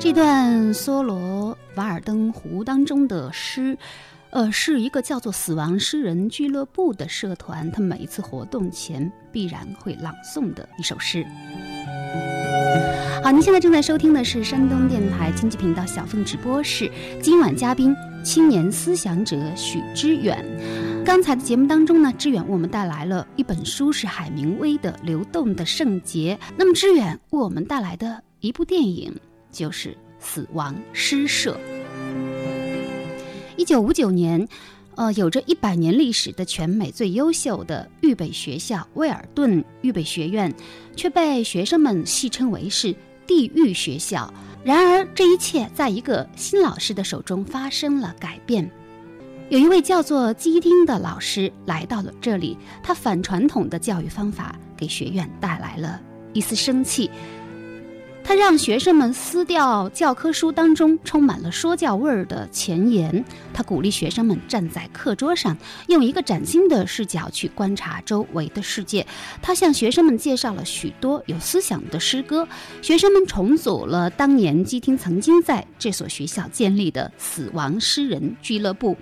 [0.00, 3.76] 这段梭罗瓦尔登湖当中的诗，
[4.30, 11.26] 呃，是一个叫做“死亡诗人俱乐部”的社团，他每一次活动前必然会朗诵的一首诗。
[13.22, 16.90] 好，您现在正在收听的是山东电台经济频道小凤直播室。
[17.22, 20.44] 今晚嘉宾青年思想者许知远。
[21.04, 26.36] 刚才的节目当中呢，知远为我们带来了一本书，是海明威的《流动的圣洁》。
[26.56, 29.14] 那么，知远为我们带来的一部电影
[29.52, 31.56] 就是《死亡诗社》。
[33.56, 34.48] 一九五九年，
[34.96, 40.52] 呃，有着一百年历史的全美最优秀的预备学校威尔顿预备学院，
[40.96, 42.92] 却被学生们戏称为是。
[43.26, 44.32] 地狱学校。
[44.64, 48.70] 然而，这一切在一个新老师的手中发生了改变。
[49.48, 56.00] 有一位叫做基丁的老师来到了这里，他反传统的教育方法给学院带来了
[56.32, 57.10] 一丝生气。
[58.24, 63.24] 他让学生们撕掉教科书当中充满了说教味儿的前言。
[63.52, 65.56] 他鼓励学生们站在课桌上，
[65.88, 69.06] 用一个崭新的视角去观察周围的世界。
[69.42, 72.46] 他向学生们介绍了许多有思想的诗歌。
[72.80, 78.96] 学生们重组了当年基汀曾经在这所学校建立的死亡诗人俱乐部。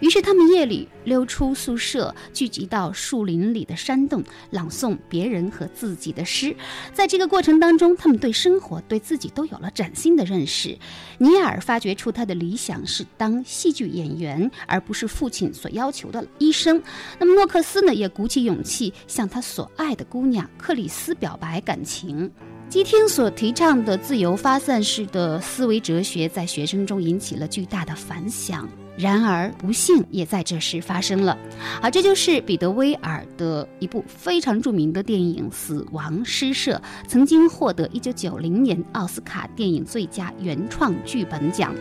[0.00, 6.54] 于是，他们夜里溜出宿舍，聚集到树林里的山洞，朗诵别人和自己的诗。
[6.92, 10.76] 在这个过程当中，他们对生活、对自己都有了崭新的认识。
[11.18, 16.82] 尼尔发掘出他的理想是当戏剧演员，而不是父亲所要求的医生。
[17.18, 22.30] 那么，诺克斯呢，也鼓起勇气向他所爱的姑娘克里斯表白感情。
[22.68, 28.68] 基汀所提倡的自由发散式的思维哲学，在学生中引起了巨大的反响。
[29.00, 31.38] 然而，不幸也在这时发生了。
[31.80, 36.72] 好，这就是彼得·威尔的一部非常著名的电影《死亡诗社》，
[37.08, 41.74] 曾经获得1990年奥斯卡电影最佳原创剧本奖。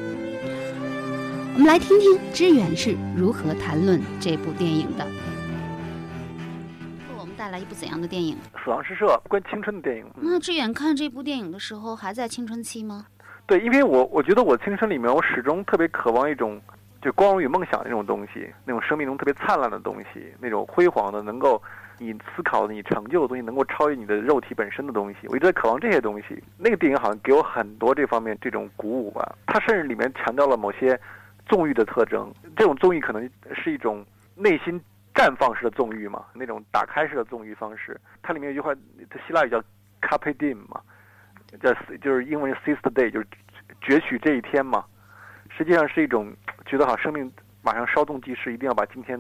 [1.56, 5.06] 我们来听听知远是如何谈论这部电影的。
[5.06, 5.12] 为
[7.20, 8.38] 我们带来一部怎样的电影？
[8.64, 10.06] 《死亡诗社》关青春的电影。
[10.22, 13.08] 那志远看这部电影的时候还在青春期吗？
[13.46, 16.58] 对，因为我我觉得我青春里面，我始终特别渴望一种。
[17.02, 21.62] 就光荣与梦想那种东西，那种生命中特别灿烂的东西，那种辉煌的，能够
[21.98, 26.44] 你思考的、你成就的东西，能够超越你的肉体本身的东西，我一直在渴望这些东西。
[26.58, 29.36] 那个电影好像给我很多这方面这种鼓舞吧。
[29.48, 31.00] 它甚至里面强调了某些
[31.46, 34.80] 纵欲的特征，这种纵欲可能是一种内心
[35.14, 38.00] 绽放式的纵欲嘛，那种打开式的纵欲方式。
[38.22, 38.74] 它里面有一句话，
[39.26, 39.58] 希腊语叫
[40.02, 40.82] “carpe diem” 嘛，
[41.62, 43.28] 叫就是英文 “sister day”，就是
[43.82, 44.84] 攫取这一天嘛。
[45.60, 46.34] 实际上是一种
[46.66, 47.30] 觉得好，生命
[47.62, 49.20] 马上稍纵即逝，一定要把今天。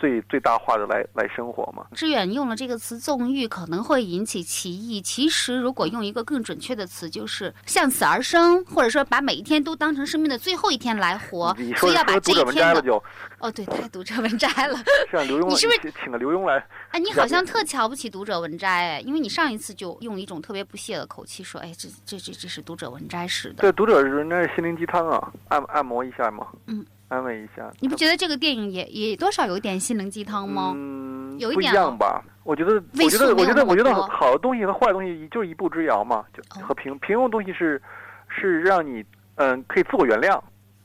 [0.00, 1.86] 最最大化的来来生活嘛？
[1.94, 5.02] 志远用了这个词“纵欲”，可能会引起歧义。
[5.02, 11.54] 其实，如果用一个更准确的词，就是向死而生，或者说把每一天都当成生命的最后一天来活。
[11.76, 13.02] 所以要把这一天的
[13.40, 14.78] 哦，对，太读者文摘了。
[15.12, 16.66] 像刘 墉，你是不是请了刘墉来？
[16.92, 26.46] 哎，你好像特瞧不起读者文摘，哎，因为你上一次就用一种特别不屑的口气说：“哎，这这这这是读者文摘式的。”对，读者文摘是心灵鸡汤啊，按按摩一下嘛。
[26.66, 26.86] 嗯。
[27.10, 27.70] 安慰一下。
[27.80, 30.72] 你不觉得这个电影也也多少有一点心灵鸡汤吗？
[30.74, 32.24] 嗯，有一有一点哦样吧？
[32.44, 37.80] 我觉得，我觉得，我觉得，我觉得好的东西和坏的东西就是一步之遥嘛，就哦和平平庸的东西是
[38.28, 40.40] 是让你嗯可以自我原谅，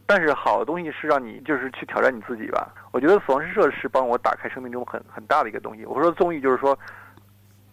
[0.05, 2.73] 但是好的东西是让你就是去挑战你自己吧。
[2.91, 5.85] 我觉得死亡诗社是帮我打开生命中很很大的一个东西。
[5.85, 6.77] 我说综艺就是说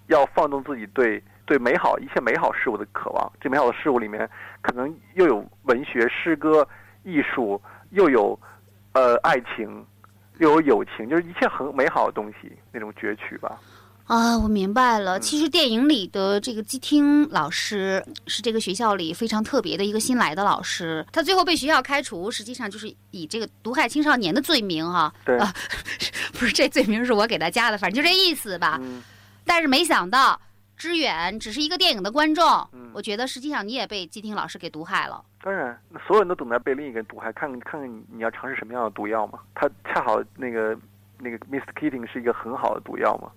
[0.09, 4.29] 要放纵自己对对美好一切美好事物的渴望，这美好的事物里面
[4.61, 6.67] 可能又有文学、诗歌、
[7.03, 7.61] 艺术，
[7.93, 8.39] 又有
[8.93, 9.85] 呃爱情。
[10.39, 13.57] 又有友情，就是一切很美好的东西，那种攫取吧。
[14.07, 15.21] 啊，我明白嗯了。
[15.21, 25.55] 其实电影里的这个基听老师是这个学校里非常特别的一个新来的老师，他最后被学校开除，实际上就是以这个毒害青少年的罪名哈、对啊，
[26.33, 28.81] 不是这罪名是我给他加的，反正就这意思吧。
[28.83, 29.01] 嗯，
[29.45, 30.41] 但是没想到，
[30.77, 35.25] 知远只是一个电影的观众，嗯我觉得实际上你也被基汀老师给毒害了。
[35.43, 39.41] 当然，那所有人都等待被另一个人毒害，看看看看你你要尝试什么样的毒药嘛。
[39.55, 40.77] 他恰好那个
[41.19, 41.73] 那个 Mr.
[41.75, 43.31] Keating 是一个很好的毒药嘛。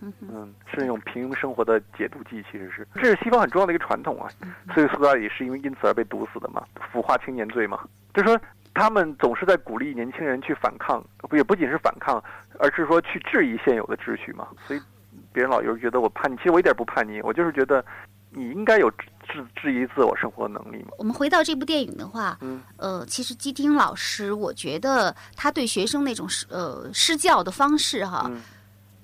[0.00, 4.28] 嗯，是那种平庸生活的解毒剂，其实是这是西方很重要的一个传统啊。
[4.74, 7.88] 所以苏格拉底是因为因此而被毒死的嘛，腐化青年罪嘛。
[8.12, 8.40] 就是说，
[8.74, 12.20] 他们总是在鼓励年轻人去反抗，不也不仅是反抗，
[12.58, 14.48] 而是说去质疑现有的秩序嘛。
[14.66, 14.80] 所以
[15.32, 17.84] 别人老有人觉得我叛逆，其实我一点不叛逆，我就是觉得
[18.30, 20.90] 你应该有质质质疑自我生活的能力嘛。
[20.98, 28.42] 我们回到这部电影的话，嗯呃，其实基汀老师，我觉得他对学生那种施呃施教的方式哈，嗯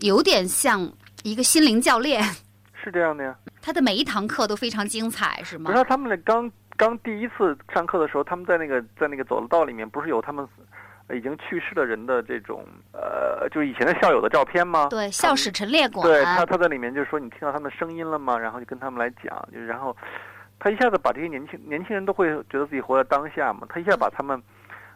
[0.01, 0.91] 有点像
[1.23, 2.23] 一个心灵教练，
[2.83, 3.37] 是这样的呀。
[3.61, 5.85] 他的每一堂课都非常精彩，是吗不是？
[5.85, 10.65] 他们那刚刚第一次上课的时候，他们在那个在那个走道里面，不是有他们呃
[11.15, 14.89] 已经去世的人的这种呃，就是以前的校友的照片吗？
[14.91, 18.39] 对，校史陈列馆，对他，他在里面就说你听到他们的声音了吗？
[18.39, 19.97] 然后就跟他们来讲，就是然后
[20.59, 24.43] 他一下子把这些年轻年轻人都会觉得自己活在当下嘛，他一下把他们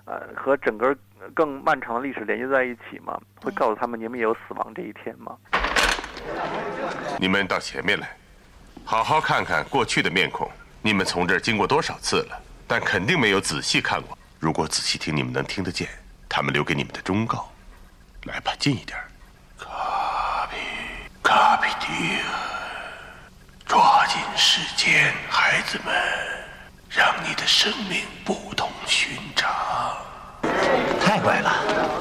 [0.04, 0.94] 呃和整个
[1.34, 5.36] 更漫长的历史连接在一起嘛，会告诉他们你们也有死亡这一天嘛。
[7.18, 8.16] 你们到前面来，
[8.84, 10.50] 好好看看过去的面孔。
[10.82, 12.38] 你们从这儿经过多少次了？
[12.66, 14.16] 但肯定没有仔细看过。
[14.40, 15.88] 如果仔细听，你们能听得见
[16.34, 17.46] 他们留给你们的忠告。
[18.24, 19.04] 来吧，近一点儿。
[19.58, 20.56] 卡比，
[21.22, 22.24] 卡比迪尔，
[23.66, 25.94] 抓紧时间，孩子们，
[26.88, 29.52] 让你的生命不同寻常。
[30.98, 31.52] 太乖了，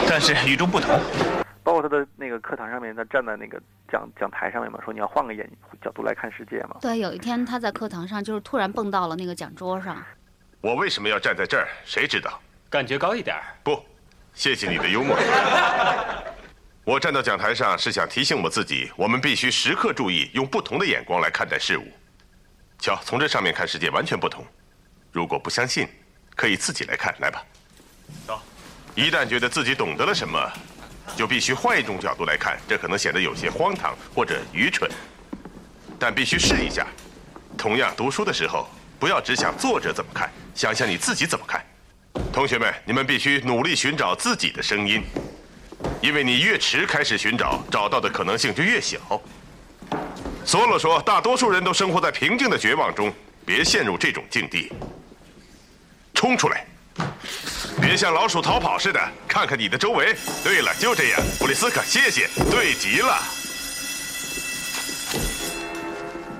[0.07, 0.97] 但是与众不同。
[1.61, 5.45] 包括他的那个课堂上面，他站在那个讲讲台上面嘛，说你要换个眼
[5.83, 6.77] 角度来看世界嘛。
[6.79, 10.01] 对，有一天他在课堂上就是突然蹦到了那个讲桌上，
[10.61, 11.67] 我为什么要站在这儿？
[11.83, 12.39] 谁知道？
[12.69, 13.35] 感觉高一点。
[13.63, 13.85] 不，
[14.33, 15.17] 谢谢你的幽默。
[16.83, 21.87] 我站到讲台上是想提醒我自己，我们必须时刻注意用不同的眼光来看待事物。
[22.79, 24.43] 瞧，从这上面看世界完全不同。
[25.11, 25.87] 如果不相信，
[26.35, 27.43] 可以自己来看，来吧。
[28.25, 28.41] 走。
[28.95, 30.51] 一旦觉得自己懂得了什么，
[31.15, 34.89] 就必须换一种角度来看，这可能显得有些荒唐或者愚蠢，
[35.99, 36.87] 但必须试一下。
[37.57, 38.67] 同样，读书的时候，
[38.99, 41.63] 不要只想作者怎么看，想想你自己怎么看。
[42.31, 45.03] 同学们，你们必须努力寻找自己的声音，
[46.01, 48.97] 因为你越迟开始寻找，找到的可能性就越小。
[50.45, 53.13] 索罗说，大多数人都生活在平静的绝望中，
[53.45, 54.71] 别陷入这种境地。
[56.13, 56.65] 冲出来！
[57.81, 60.15] 别像老鼠逃跑似的，看看你的周围。
[60.43, 63.17] 对了，就这样，布里斯克，谢谢，对极了。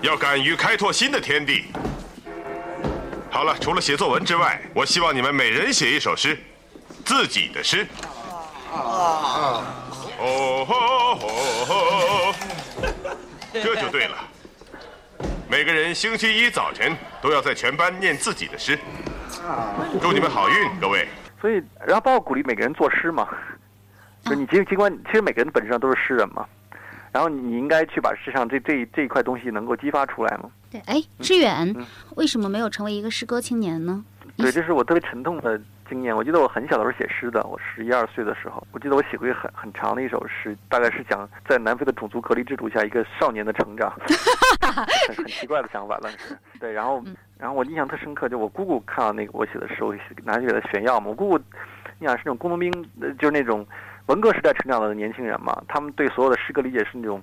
[0.01, 1.65] 要敢于开拓新的天地。
[3.31, 6.37] 好了，除了写作文之外，我希望你们每人写一首诗，
[7.05, 7.87] 自己的诗。
[8.73, 9.63] 哦
[10.67, 11.15] 吼
[11.65, 12.33] 吼，
[13.53, 14.17] 这就对了。
[15.49, 18.77] 每个人星期一早晨都要在全班念自己的诗。
[20.01, 21.07] 祝你们好运，各位。
[21.39, 23.27] 所以，然后包括鼓励每个人作诗嘛，
[24.25, 26.45] 就你尽尽管其实每个人本质上都是诗人嘛，
[27.11, 30.49] 然后你应该去把世上这这这一块东西能够激发出来嘛。
[30.69, 34.03] 对，哎，志远嗯为什么没有成为一个诗歌青年呢？
[34.37, 36.15] 对，这是我特别沉痛的经验。
[36.15, 43.91] 我记得我很小的时候写诗的，我十一二岁的时候，我记得我写过一个很很长的一首诗，大概是讲在南非的种族隔离制度下一个少年的成长，
[45.07, 47.03] 很很奇怪的想法，但是对，然后
[47.37, 49.93] 然后我印象特深刻，就我姑姑看到那个我写的诗，我
[50.23, 51.07] 拿去给她炫耀嘛。
[51.09, 51.37] 我姑姑，
[51.99, 53.67] 你想是那种工农兵，呃就是那种
[54.11, 57.21] 文革时代成长的年轻人嘛，他们对所有的诗歌理解是那种。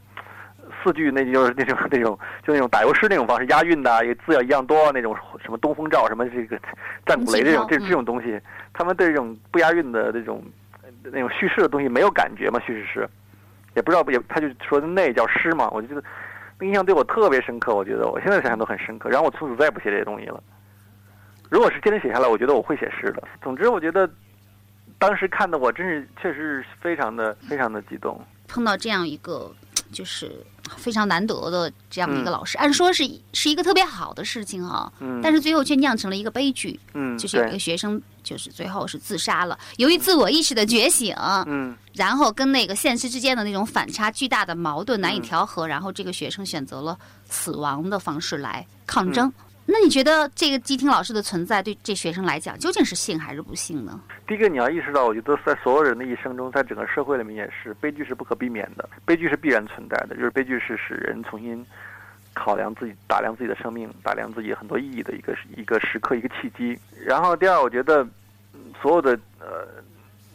[0.84, 6.60] 四句那就是那种 那种就那种打油诗那种方式，押韵的啊，也字要一样多那种什么东风照什么这个
[7.06, 8.38] 战鼓雷这种这这种东西，
[8.74, 10.44] 他们对这种不押韵的这种
[10.82, 13.08] 呃那种叙事的东西没有感觉嘛，叙事诗，
[13.76, 16.04] 也不知道也他就说那叫诗嘛，我就觉得
[16.60, 19.08] 那印象对我特别深刻，我觉得我现在想想都很深刻。
[19.08, 20.40] 然后我从此再也不写这些东西了。
[21.48, 23.22] 如果是坚持写下来，我觉得我会写诗的。
[23.40, 24.08] 总之，我觉得
[24.98, 28.20] 当时看的我真是确实是非常的非常的激动。
[28.46, 29.54] 碰到这样一个
[29.92, 30.44] 就是
[30.76, 32.32] 非常难得的这样的一个嗯。
[32.32, 41.14] 老师，按说是是一个特别好的事情哈、嗯，但是最后却酿成了一个悲剧，嗯，就是有一个，学生就是最后是自杀了，由于自我意识的觉醒，
[41.46, 41.76] 嗯。
[41.92, 45.22] 然后跟那个现实之间的那种反差巨大的矛盾难以嗯。
[45.22, 49.28] 调和，然后这个学生选择了死亡的方式来抗争。
[49.28, 49.32] 嗯
[49.70, 54.00] 那你觉得这个基听老师的存在对这学生来讲究竟是幸还是不幸呢？
[54.26, 61.62] 第一个你要意识到，我觉得在所有人的一生中，在整个社会里面也是悲剧是不可避免的，悲剧是必然存在的，就是悲剧是使人重新
[62.32, 66.78] 考量自己、打量自己的生命、打量自己很多意义的一个一个时刻、一个契机。
[67.04, 68.06] 然后第二，我觉得
[68.80, 69.68] 所有的呃，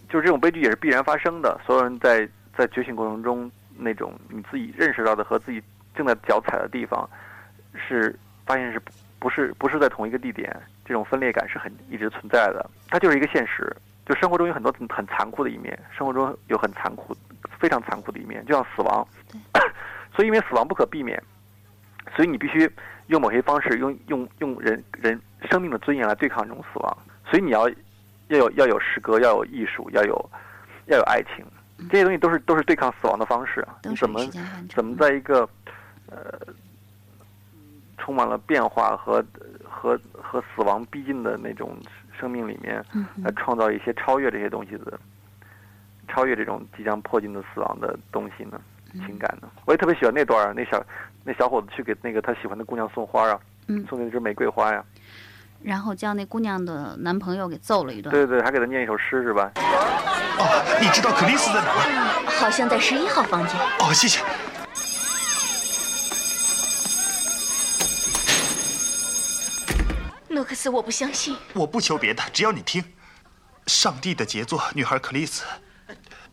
[0.10, 5.60] 就是这种悲剧也是必然发生的，所有人在在觉醒过程中，那种你自己认识到的和自己
[5.96, 7.10] 正在脚踩的地方，
[7.74, 8.16] 是
[8.46, 8.80] 发现是
[9.24, 10.53] 不不是不是在同一个地点，
[10.84, 12.69] 这种分裂感是很一直存在的。
[12.89, 13.74] 它就是一个现实，
[14.05, 17.15] 就生活中有很多很很残酷的一面，生活中有很残酷、
[17.57, 19.07] 非常残酷的一面，就像死亡。
[20.13, 21.24] 所以因为死亡不可避免，
[22.17, 22.69] 所以你必须
[23.07, 25.17] 用某些方式，用用用人人
[25.49, 26.97] 生命的尊严来对抗这种死亡。
[27.26, 27.69] 所以你要
[28.28, 30.30] 要有要有诗歌，要有艺术，要有
[30.88, 31.45] 要有爱情，
[31.89, 34.19] 这些东西都是都是对抗死亡的方式你怎么
[34.69, 35.47] 怎么在一个
[36.07, 36.38] 呃
[37.98, 39.24] 充满了变化和
[39.64, 41.78] 和和死亡逼近的那种
[42.20, 45.00] 生命里面，嗯来创造一些超越这些东西的，
[46.08, 48.60] 超越这种即将迫近的死亡的东西呢？
[49.08, 49.50] 情感呢？
[49.66, 50.84] 我也特别喜欢那段儿，那小
[51.24, 54.84] 那小伙子去给那个他喜欢的姑娘送花啊，嗯送那支玫瑰花呀、
[55.64, 58.12] 然后将那姑娘的男朋友给揍了一顿。
[58.12, 59.52] 对对对，还给他念一首诗是吧？
[59.56, 62.32] 哦，你知道克里斯在哪吗？
[62.39, 63.60] 好像在十一号房间。
[63.80, 64.20] 哦，谢谢。
[70.44, 71.38] 诺克斯，我不相信。
[71.54, 72.84] 我不求别的，只要你听。
[73.68, 75.44] 上帝的杰作，女孩克里斯，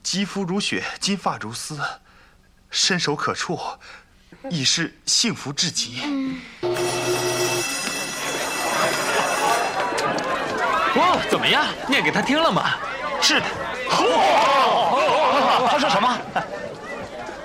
[0.02, 1.78] 肌肤如雪，金发如丝，
[2.70, 3.56] 伸手可触，
[4.48, 6.02] 已是幸福至极。
[10.96, 11.64] 哦，怎么样？
[11.86, 12.72] 念给他听了吗？
[13.22, 13.46] 是的，
[15.70, 16.18] 他说什么？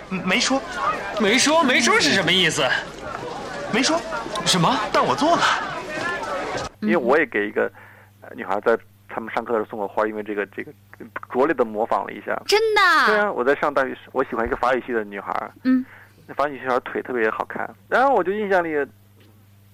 [0.09, 0.59] 没说，
[1.19, 2.67] 没说，没说是什么意思？
[3.71, 4.01] 没说，
[4.47, 4.75] 什么？
[4.91, 5.74] 但我做了。
[6.85, 7.71] 因为我也给一个
[8.21, 8.77] 呃女孩在
[9.07, 10.71] 他们上课的时候送过花，因为这个这个
[11.31, 12.39] 拙劣的模仿了一下。
[12.45, 12.81] 真的？
[13.07, 15.85] 对啊，我在上大学时，我喜欢一个法语系的女孩，嗯，
[16.27, 18.69] 那法语系女孩腿特别好看，然后我就印象里，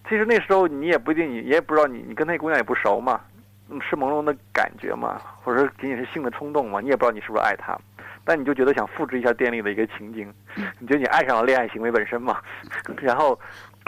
[0.10, 3.22] 其实那时候你也不一定，你也不知道你你跟那姑娘也不熟嘛，
[3.70, 7.78] 嗯是朦胧的感觉嘛，或者说仅仅是性的冲动嘛，你也不知道你是不是爱她，
[8.26, 10.32] 但你就觉得想复制一下电力的一个情景，
[10.80, 12.42] 你觉得你爱上了恋爱行为本身嘛，
[13.02, 13.40] 然后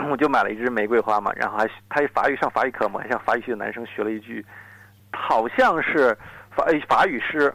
[0.10, 4.46] 我就买了一支玫瑰花嘛，然后还他法语上法语课嘛，还向法语系的男生学了一句，
[5.12, 6.18] 好像是
[6.56, 7.54] 法呃法语诗，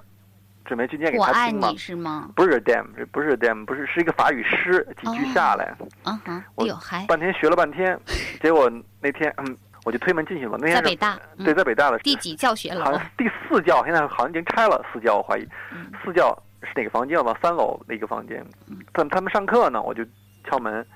[0.65, 1.77] 准备去念给我爱他听嘛你。
[1.77, 2.31] 是吗？
[2.37, 5.75] 不是 damn，不是 damn，不是是一个法语诗，几句下来，
[6.05, 7.99] 嗯哼，哎我呦还半天学了半天，
[8.41, 8.71] 结果
[9.01, 10.57] 那天嗯，我就推门进去了。
[10.61, 13.01] 那天是在北大，嗯对，在北大的第几教学楼好像？
[13.01, 17.19] 是第四教，现在好像已经拆了四教，我怀疑嗯四教是哪个房间？
[17.19, 18.45] 了三楼的一个房间。
[18.93, 20.05] 他们他们上课呢，我就
[20.49, 20.87] 敲门，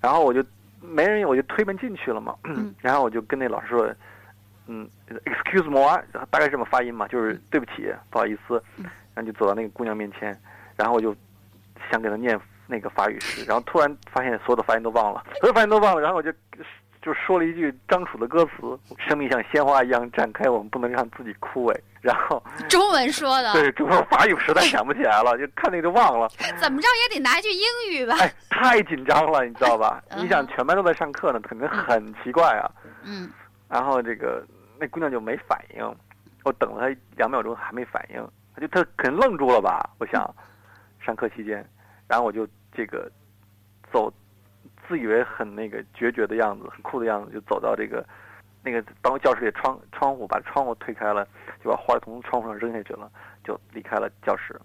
[0.00, 0.44] 然后我就
[0.84, 2.34] 没人，我就推门进去了嘛。
[2.44, 3.94] 嗯然后我就跟那老师说，
[4.66, 4.88] 嗯
[5.24, 5.80] ，excuse me，
[6.30, 8.62] 大概这么发音嘛，就是对不起，不好意思。
[8.78, 10.36] 嗯然后就走到那个姑娘面前，
[10.76, 11.14] 然后我就
[11.88, 16.32] 想给她念那个法语诗， 然后突然发现所有的发音都忘了，所有发音都忘了，然后我就
[17.04, 26.26] 就说了一句张楚的歌词：“生命像鲜花一样绽开，我们不能让自己枯萎。”然后 中文说的，对，中国法语实在想不起来了， 就看那个就忘了。
[26.56, 28.16] 怎么着也得拿句英语吧？
[28.20, 30.02] 哎，太紧张了，你知道吧？
[30.10, 32.64] 嗯你想全班都在上课呢，肯定很奇怪啊。
[33.02, 33.30] 嗯，
[33.68, 34.42] 然后这个
[34.80, 35.96] 那姑娘就没反应，
[36.44, 39.90] 我等了她两秒钟还没反应，她就她可能愣住了吧？
[39.98, 40.34] 我想，
[41.04, 41.66] 上课期间，
[42.08, 43.10] 然后我就这个
[43.92, 44.10] 走，
[44.88, 48.06] 自以为很那个决绝的样子，很酷的样子，就走到这个
[48.62, 51.26] 那个当教室里窗窗户，把窗户推开了，
[51.62, 53.10] 就把花从窗户上扔下去了，
[53.44, 54.58] 就离开了教室。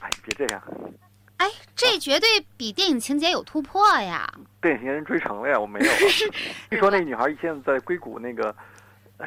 [0.00, 0.62] 哎，别这样，
[1.38, 4.32] 哎，这绝对比电影情节有突破呀！
[4.60, 5.96] 变形人追成了呀，我没有啊。
[6.70, 8.54] 据说那女孩现在在硅谷那个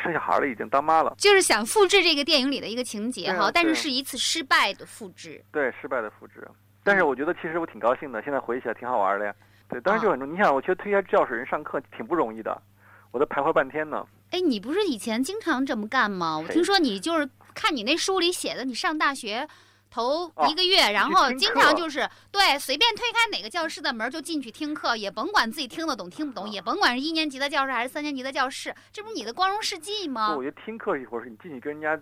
[0.01, 1.13] 生小孩了，已经当妈了。
[1.17, 5.43] 就是想复制这个电影里的一个情节哈，但是是一次失败的复制。
[5.51, 6.47] 对，失败的复制。
[6.83, 9.33] 但是我觉得其实我挺高兴的，现在回忆起来挺好玩的呀。
[9.67, 10.31] 对，当然就很重。
[10.31, 12.61] 你想，我去推开教室人上课挺不容易的，
[13.11, 14.05] 我都徘徊半天呢。
[14.31, 16.37] 哎，你不是以前经常这么干吗？
[16.37, 19.47] 我听说你就是看你那书里写的，你上大学
[19.89, 30.43] 头哦一个月，然后经常就是对随便推开哪个教室的门就进去听课，也甭管自己听得懂听不懂，也甭管是一年级的教室还是三年级的教室，这不是你的光荣事迹，吗我？
[30.43, 32.01] 觉得听课是一回事，你进去跟人家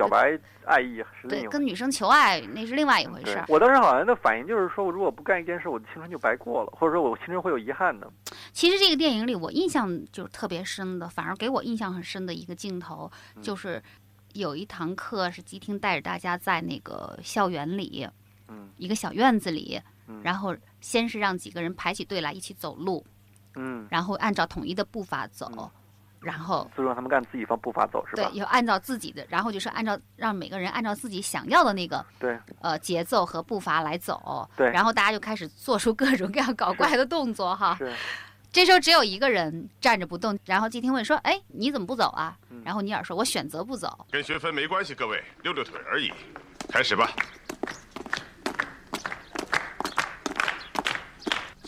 [0.00, 3.44] 表白爱意是另对，一回跟女生求爱那是另外一回事儿。
[3.48, 8.10] 我当时好像的反应就是说，我如果不干一件事，我的青春就白过了，或者说我青春会有遗憾的。
[8.52, 13.82] 其实这个电影里，我印象就是特别深的，反而给我印象很深的一个镜头，嗯就是
[14.32, 18.08] 有一堂课是吉汀带着大家在那个校园里，
[18.48, 23.04] 嗯一个小院子里，嗯然后先是让几个人排起队来一起走路，
[23.56, 25.70] 嗯，然后按照统一的步伐走，嗯
[26.20, 37.74] 然后就让他们按自己方步伐走是吧？，对要按照自己的，然后就是按照让每个人按照自己想要的那个对呃节奏和步伐来走，对然后大家就开始做出各种各样搞怪的动作哈。
[37.78, 37.92] 是，
[38.52, 44.06] 这时候只有一个人站着不动，然后季听问说：“哎，你怎么不走啊？”嗯然后尼尔说：“我选择不走。
[44.10, 46.12] 跟学分没关系，各位，溜溜腿而已。
[46.68, 47.10] 开始吧。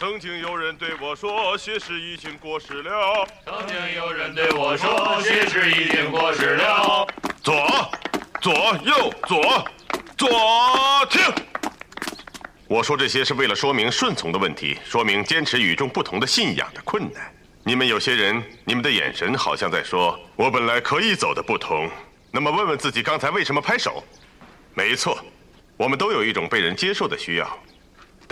[0.02, 3.24] 曾经有人对我说，学识已经过时了。
[3.46, 7.06] 曾经有人对我说，学识已经过时了。
[7.40, 7.88] 左，
[8.40, 8.52] 左，
[8.84, 9.64] 右，左，
[10.18, 10.28] 左，
[11.08, 11.22] 停。
[12.66, 17.32] 我说这些是为了说明顺从的问题，说明坚持与众不同的信仰的困难。
[17.62, 21.88] 你们有些人，你们的眼神好像在说：“我本来可以走的不同。”
[22.32, 24.02] 那么问问自己，刚才为什么拍手？
[24.74, 25.16] 没错，
[25.76, 27.58] 我们都有一种被人接受的需要，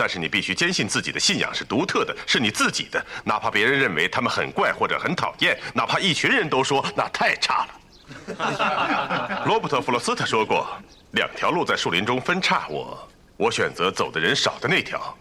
[0.01, 9.43] 但是你必须坚信自己的信仰是独特的，是你自己的，哪怕别人认为他们很怪或者很讨厌，哪怕一群人都说那太差了。
[9.45, 10.67] 罗伯特·弗洛斯特说过
[11.13, 15.15] ：“两条路在树林中分叉，我我选择走的人少的那条，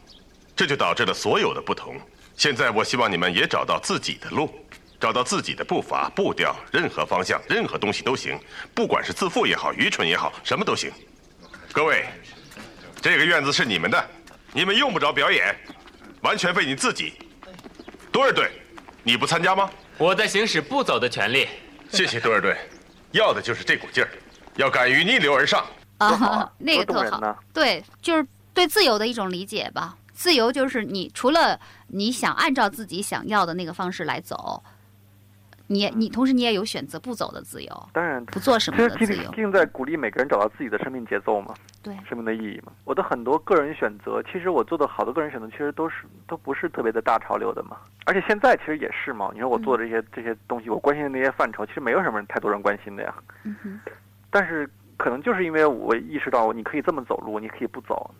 [0.56, 2.00] 这就导致了所有的不同。
[2.34, 4.50] 现在我希望你们也找到自己的路，
[4.98, 8.40] 找到自己的步伐、步调，任何方向、任何东西都行，
[8.74, 10.90] 不管是自负也好，愚蠢也好，什么都行。
[11.70, 12.06] 各位，
[13.02, 14.10] 这个院子是你们的，
[14.52, 15.54] 你们用不着表演，
[16.22, 17.14] 完全为你自己。
[18.10, 18.50] 多尔队，
[19.04, 19.70] 你不参加吗？
[19.96, 21.48] 我在行使不走的权利。
[21.92, 22.56] 谢谢多尔队，
[23.12, 24.10] 要的就是这股劲儿，
[24.56, 25.64] 要敢于逆流而上。”
[25.98, 27.38] 啊啊，那个特好。
[27.52, 29.96] 对，就是对自由的一种理解吧。
[30.12, 34.62] 自由就是你除了你想按照自己想要的那个方式来走，
[35.70, 39.30] 你也你同时你也有选择不走的自由，当然，不做什其实基么的自由。
[39.30, 42.72] 定在鼓励每个人找到自己的生命节奏嘛，对，生命的意义嘛。
[42.84, 47.76] 我的很多个人选择，其实我做的好多个人选择，其实都是都不是特别的大潮流的嘛。
[48.04, 49.30] 而且现在其实也是嘛。
[49.32, 53.14] 你说我做的这些、这些东西，我关心的那些范畴，其实没有什么人太多人关心的呀。
[54.28, 58.10] 但是可能就是因为我意识到你可以这么走路，你可以不走，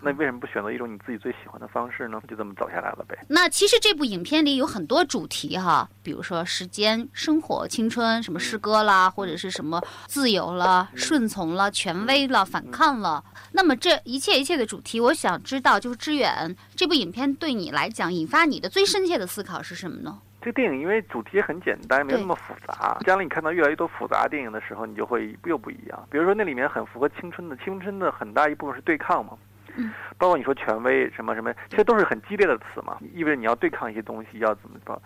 [0.00, 2.20] 那为什么不选择一种你自己最喜欢的方式呢？
[2.28, 3.18] 就这么走下来了呗。
[3.28, 13.24] 那其实这部影片里有很多主题哈，比如说时间、生活、青春，什么诗歌啦，或者是什么自由啦、顺从啦、权威啦、反抗了。
[13.52, 20.18] 那么这一切一切的主题，我想知道，就是志远这部影片对你来讲引发你的最深切的思考是什么呢？
[20.40, 22.98] 这个电影因为主题很简单，没有那么复杂。
[23.06, 26.08] 将来你看到越来越多复杂电影的时候，你就会又不一样。
[26.10, 29.38] 比如说那里面很符合青春的，青春的很大一部分是对抗嘛。
[29.76, 29.92] 嗯。
[30.18, 35.00] 包括你说权威什么什么，其实都是很激烈的词嘛，意味着你要对抗一些东西，要怎么着。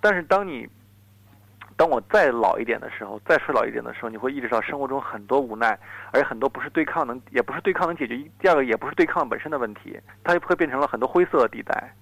[0.00, 0.68] 但是当你
[1.76, 5.78] 当我再老一点的时候，再衰老一点的时候，你会意识到生活中很多无奈，
[6.12, 8.16] 而且很多不是对抗能，也不是对抗能解决。
[8.38, 11.94] 第二个也不是对抗本身的问题，它会变成了很多灰色的地带。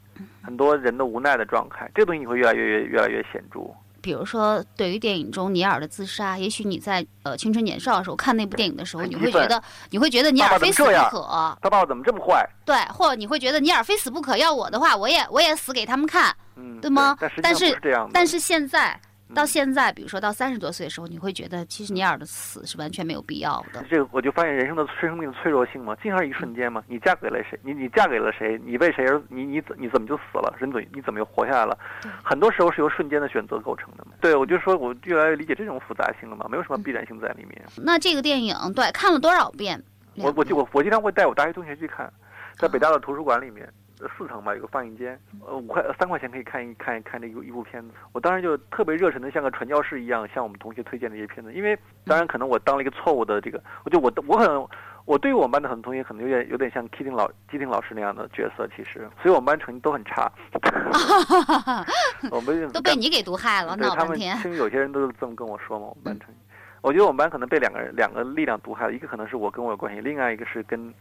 [0.42, 3.60] 很多人的无奈的状态，这个东西你会越来越越越来越显著。
[4.02, 12.48] 比如说，对于电影中尼尔的自杀，也许你在呃青春年少的时候看那部电影的时候，你会觉得你会觉得尼尔非死不可，他爸爸怎么这么坏？
[12.64, 16.34] 对，或者你会觉得尼尔非死不可，要我的话，我也我也死给他们看。
[16.56, 17.78] 嗯，对吗但是。
[18.12, 18.98] 但是现在
[19.34, 23.84] 到嗯现在，比如说到三十多岁的时候，你会觉得其实尼尔的死是完全没有必要的。
[23.88, 27.58] 这个我就发现人生的生命的脆弱性嘛，经常一瞬间嘛，你嫁给了谁？
[27.62, 28.60] 你你嫁给了谁？
[28.64, 30.54] 你为谁而你你怎你怎么就死了？
[30.58, 31.78] 人怎你怎么又活下来了？
[32.22, 34.12] 很多时候是由瞬间的选择构成的嘛。
[34.20, 37.62] 对，我就说我越来越理解这种复杂性了嘛，没有什么必然性在里面。
[37.76, 39.82] 那这个电影对看了多少遍？
[40.16, 42.12] 我我就我我经常会带我大学同学去看，
[42.56, 43.64] 在北大的图书馆里面。
[43.64, 43.72] 呃
[44.16, 47.90] 四层吧，有个放映间，呃，五块三块钱可以看一看看这一部一部片子。
[48.12, 51.52] 我当时就特别热忱的，像个传教士一样，向我们同学推荐这些片子。
[51.52, 54.66] 因为当然可能我当了一个错误的这个，我就我我可能
[55.04, 60.30] 我对于我们班的很多同学可能有点有点像 Kitting 老基丁老师那样的角色，其实，所以我们班成绩都很差。
[62.30, 64.36] 我们都被你给毒害了，对他们，闹半天。
[64.36, 66.40] 其实有些人都是这么跟我说嘛，我们班成绩。
[66.82, 70.94] 我觉得我们班可能被两个人两个力量毒害了，一个可能是我跟我有关系，另外一个是跟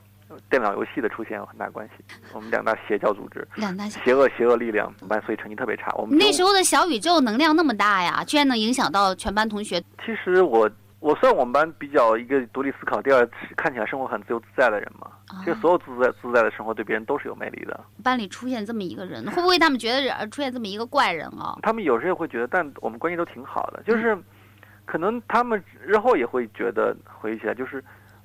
[0.50, 2.04] 电脑游戏的出现有很大关系。
[2.34, 5.92] 我们两大邪教组织，两大邪恶邪恶力量，班所以成绩特别差。
[5.96, 9.82] 我们那时候的小宇宙能量那么大呀，居然能影响到全班同学。
[10.06, 10.70] 其实我
[11.00, 15.08] 我算我们班比较一个独立思考，第二看起来生活很自由自在的人嘛。
[15.30, 17.80] 啊其实所有自在自在的生活对别人都是有魅力的。
[18.04, 21.58] 班里出现这么一个人，会不会他们觉得出现这么一个怪人啊？
[21.62, 24.18] 他们有时候会觉得，但我们关系都挺好的，就是。
[24.86, 27.80] 可能他们日后也会觉得回忆起来，就是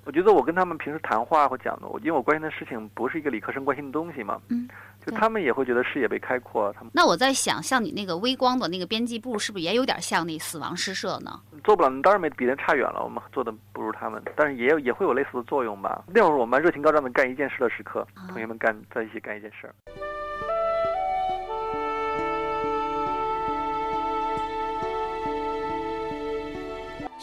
[0.04, 4.68] 我觉得我跟他们平时谈话或讲的，我因为我关心的事情不是一个理科生关心的东西嘛，嗯，
[5.04, 11.40] 就他们也会觉得视野被开阔，他们那我在想，像你那个微光的那个编辑部，是不是也有点像那死亡诗社呢？
[11.62, 16.04] 做不了，当然没比人差远了，我们做的不如他们，但是也有也会有类似的作用吧。
[16.08, 19.72] 那会儿我们热情高涨的干一件事的时刻，啊同学们干在一起干一件事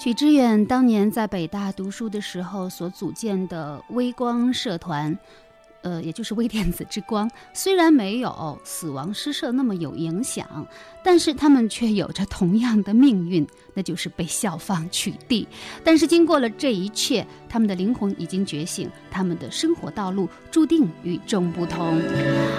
[0.04, 5.16] 许知远当年在北大读书的时候所组建的微光社团，
[5.82, 10.66] 呃，也就是微电子之光，虽然没有死亡诗社那么有影响，
[11.04, 15.46] 但是他们却有着同样的命运，那就是被校方取缔。
[15.84, 22.02] 但是经过了这一切，他们的灵魂已经觉醒，他们的生活道路注定与众不同。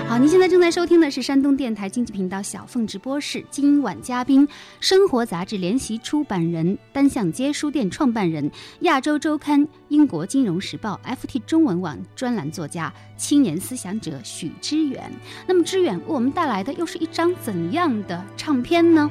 [0.09, 4.47] 好，您现在正在收听的是山东电台经济频道小凤直播室，今晚嘉宾，
[4.81, 8.51] 生活杂志联席出版人、单向街书店创办人、
[8.81, 15.13] 亚洲周刊、英国金融时报、FT 中文网专栏作家、青年思想者许知远。
[15.47, 19.11] 那么，知远为我们带来的又是一张怎样的唱片呢？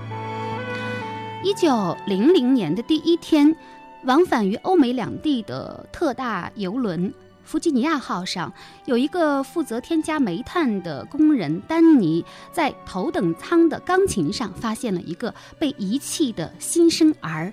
[1.44, 3.56] 一九零零年的第一天，
[4.04, 7.12] 往返于欧美两地的特大游轮
[7.44, 8.54] 弗吉尼亚号上，
[8.86, 17.52] 有一个负责添加煤炭的工人丹尼，在头等舱的钢琴上发现了一个被遗弃的新生儿。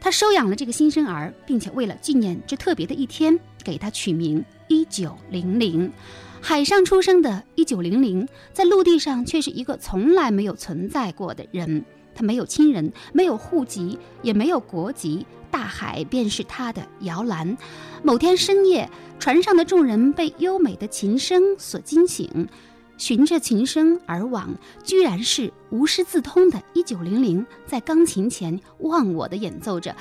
[0.00, 5.92] 他收养了这个新生儿，并且为了纪念这特别的一天，给他取名一九零零。
[6.40, 11.84] 海上出生的一九零零，在陆地上却是一个从来没有存在过的人。
[12.14, 17.56] 他没有亲人，没有户籍，也没有国籍，大海便是他的摇篮。
[18.02, 18.88] 某天深夜，
[19.18, 22.46] 船上的众人被优美的琴声所惊醒，
[22.98, 24.54] 循着琴声而往，
[24.84, 29.96] 居然是无师自通的1900在钢琴前忘我的演奏着。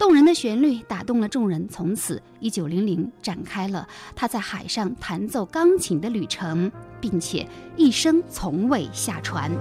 [0.00, 3.86] 动人的旋律打动了众人，从此1900展开了
[4.16, 6.72] 他在海上弹奏钢琴的旅程，
[7.02, 7.46] 并且
[7.76, 9.52] 一生从未下船。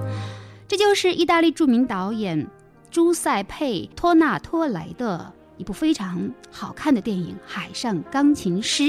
[0.65, 2.47] 这就是意大利著名导演
[2.89, 8.83] 朱塞佩·托纳托雷的一部非常好看的电影《海上钢琴师》。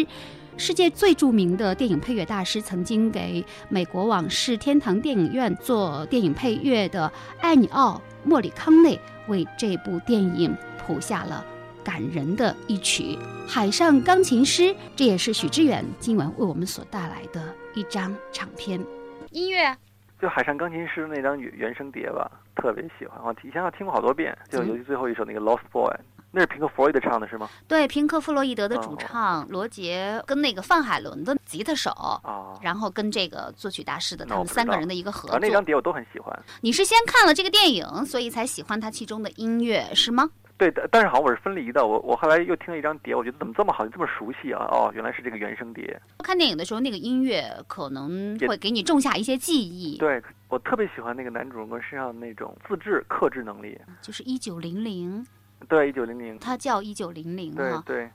[0.57, 10.55] 世界最著名的电影配乐大师，曾经给美国往事天堂电影院做电影配乐的艾尼奥·莫里康内，为这部电影
[10.91, 11.45] 谱下了
[11.84, 13.16] 感人的一曲
[13.49, 14.62] 《海上钢琴师》。
[14.97, 18.84] 这也是许知远今晚为我们所带来的一张唱片
[19.30, 19.72] 音乐。
[20.20, 25.88] 就《海上钢琴师》那张原原声碟吧，特别喜欢，我以前我听过好多遍，就尤其最后一首那个《Lost Boy》，
[26.32, 27.49] 那是平克·弗洛伊德唱的是吗？
[27.66, 35.49] 对，平克·弗洛伊德的主唱，罗杰跟那个范海伦的吉他手，哦，然后跟这个作曲大师的他们三个人的一个合作，那。
[35.51, 36.38] 张碟我都很喜欢。
[36.61, 40.28] 你是先看了这个电影，所以才喜欢它其中的音乐是吗？
[40.61, 44.69] 对，但但是好像我是分离的，我我后来又听了一张碟，我觉得怎么这么好，这么熟悉啊？
[44.71, 45.99] 哦，原来是这个原声碟。
[46.19, 49.97] 看电影的时候，那个音乐可能会给你种下一些记忆。
[49.97, 53.81] 对我特别喜欢那个男主人公身上的那种自制、克制能力。
[54.03, 55.27] 就是一九零零，
[55.67, 56.39] 对，一九零零。
[56.39, 57.83] 他叫一九零零啊。
[57.87, 58.11] 对对，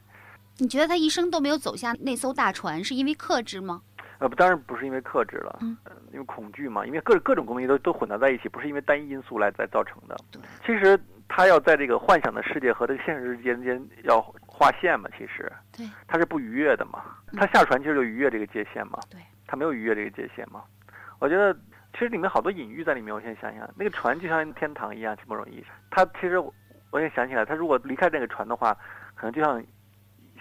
[0.60, 3.82] 你觉得他一生都没有走下那艘大船，是因为克制吗？
[4.20, 10.16] 呃，不，当然不是因为克制了，嗯呃因为恐惧嘛，因为各各种东西都都混杂在一起，不是因为单一因素来来造成的。
[10.32, 17.02] 对其实他要在这个幻想的世界和这个现实之间间要划线嘛，其实对，他是不逾越的嘛。
[17.32, 18.98] 嗯他下船其实就逾越这个界限嘛。
[19.10, 20.64] 对，他没有逾越这个界限嘛。
[21.20, 21.54] 我觉得
[21.92, 23.14] 其实里面好多隐喻在里面。
[23.14, 25.62] 我现在想想，那个船就像天堂一样，挺不容易。
[25.92, 26.54] 他其实我
[26.92, 28.74] 我也想起来，他如果离开那个船的话，
[29.16, 29.62] 可能就像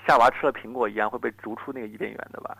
[0.06, 2.56] 夏娃吃了苹果一样，会被逐出那个伊甸园的吧？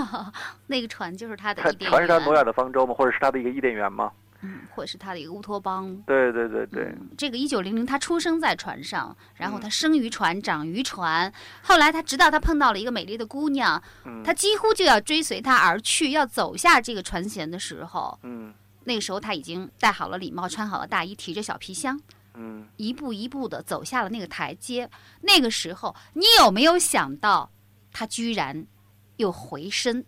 [0.66, 4.10] 那个船就是他的船是他挪园，亚的方舟嘛，或者是他的一个伊甸园嘛？
[4.42, 5.96] 嗯，或者是他的一个乌托邦。
[6.06, 6.84] 对对对对。
[6.84, 11.32] 嗯这个一九零零，他出生在船上，然后嗯他生于船，长于船。
[11.62, 18.52] 后来他直到他碰到了一个美丽的姑娘，嗯他几乎就要追随她而去，要走下这个船舷的时候，嗯
[18.84, 22.00] 那个时候他已经戴好了礼帽，穿好了大衣，提着小皮箱，
[22.34, 24.88] 嗯，一步一步的走下了那个台阶。
[25.22, 27.50] 那个时候，你有没有想到，
[27.92, 28.66] 他居然
[29.16, 30.04] 又回身？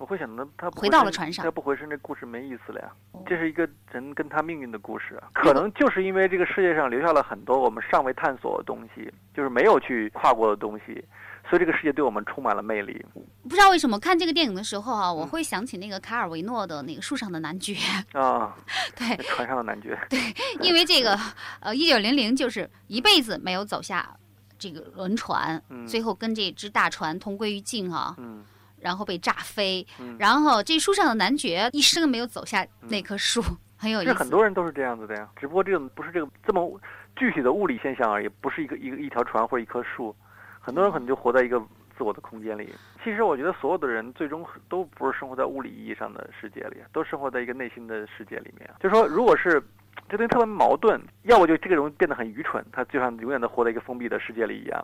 [0.00, 3.22] 我会想到他回到了船上他不回身，这故事没意思了呀哦。
[3.26, 11.04] 这是一个人跟他命运的故事啊，可能就是因为这个世界上留下了很多我们尚未探索的东西，就是没有去跨过的东西，
[11.50, 13.04] 所以这个世界对我们充满了魅力
[13.42, 17.76] 不知道为什么看这个电影的时候啊，嗯我会想起那个卡尔维诺的那个树上的男爵。
[18.14, 18.56] 啊。
[18.96, 20.18] 对，船上的男爵，对
[20.66, 21.14] 因为这个，
[21.60, 24.16] 呃，一九零零就是一辈子没有走下
[24.58, 28.42] 这个轮船，嗯最后跟这只大船同归于尽啊，嗯
[28.80, 33.42] 然后被炸飞，嗯，然后这树上的男爵一生没有走下那棵树，
[33.76, 34.12] 很有意思。
[34.12, 36.80] 是很多人都是这样子的呀，只不过这种不是这个这么
[37.16, 40.14] 具体的物理现象而已，不是一个一个一条船或者一棵树。
[40.58, 41.58] 很多人可能就活在一个
[41.96, 42.72] 自我的空间里。
[43.02, 48.68] 其实我觉得所有的人最终都不是生活在物理意义上的世界里，都生活在一个内心的世界里面。
[48.78, 49.62] 就是说，如果是
[50.08, 54.80] 这东西特别矛盾，要不就这个人变得很愚蠢，他就像永远的活在一个封闭的世界里一样；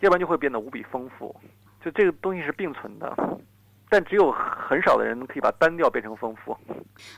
[0.00, 1.34] 要不然就会变得无比丰富。
[1.86, 3.16] 就这个东西是并存的，
[3.88, 6.56] 但只有很少的人可以把单调变成丰富。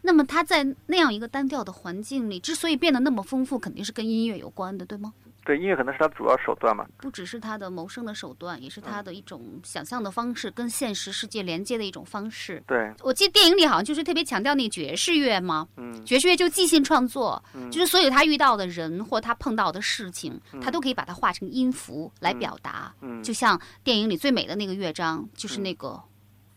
[0.03, 5.15] 那么他在那样一个单调的环境里，之所以变得那么丰富，肯定是跟音乐有关的，对吗？
[5.49, 6.87] 对，音乐可能是他主要手段嘛。
[6.99, 12.63] 不只是他的谋生的手段，也是他的一种想象的方式，跟现实世界连接的一种方式。
[12.67, 15.67] 对，我记得电影里好像就是特别强调那个爵士乐嘛。
[15.79, 22.95] 嗯，爵士乐就即兴创作，嗯就是所有他遇到的人或他碰到的事情，他都可以把它化成音符来表达。
[23.01, 25.99] 嗯就像电影里最美的那个乐章，就是那个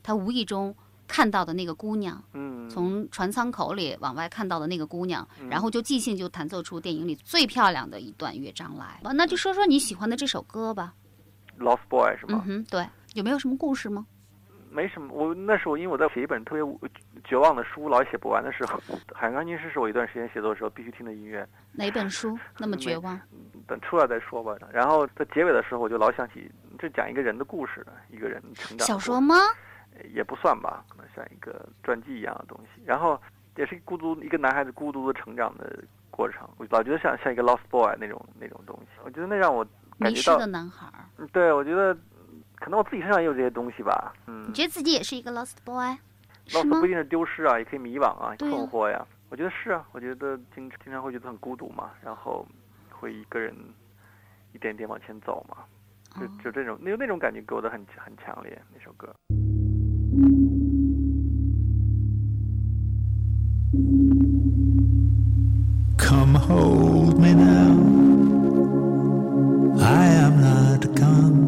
[0.03, 0.75] 他无意中
[1.12, 8.86] 看到的那个姑娘，嗯，从船舱口里往外看到的那个姑娘，然后就即兴就弹奏出电影里最漂亮的一段乐章来。
[9.03, 10.93] 啊那就说说你喜欢的这首歌吧。
[11.59, 12.41] Lost Boy 是吗？
[12.47, 14.07] 嗯哼，对，有没有什么故事吗？
[14.70, 16.89] 没什么，我那时候因为我在写一本特别
[17.26, 18.80] 绝望的书，老写不完的时候，
[19.14, 21.45] 《海洋钢琴师》是我一段时间写作的时候必须听的音乐。
[21.74, 23.20] 哪本书那么绝望？
[23.68, 24.55] 等出来再说吧。
[24.72, 26.49] 然后在结尾的时候，我就老想起，
[26.80, 29.36] 这讲一个人的故事，一个人成长小说吗？
[30.13, 32.81] 也不算吧，可能像一个传记一样的东西。
[32.85, 33.19] 然后
[33.55, 38.87] 也是孤独一个男孩子孤独的成长的过程，我老觉得像像一个 lost boy 那种那种东西。
[39.03, 39.63] 我觉得那让我
[39.99, 40.87] 感觉到迷失的，男孩，
[41.17, 41.95] 嗯对我觉得
[42.55, 44.13] 可能我自己身上也有这些东西吧。
[44.27, 45.95] 嗯你觉得自己也是一个 lost boy，
[46.47, 46.89] 是，lost 吗不一？
[46.89, 49.05] 定是丢失啊，也可以迷惘啊，困惑呀。
[49.29, 52.45] 我觉得是啊，我觉得经经常会觉得很孤独嘛，然后
[52.89, 53.55] 会一个人
[54.53, 55.57] 一点点往前走嘛。
[56.19, 59.15] 就哦就这种那那种感觉给我的很很强烈，那首歌。
[60.12, 60.28] Come
[66.36, 67.72] hold me now.
[69.80, 71.47] I am not gone.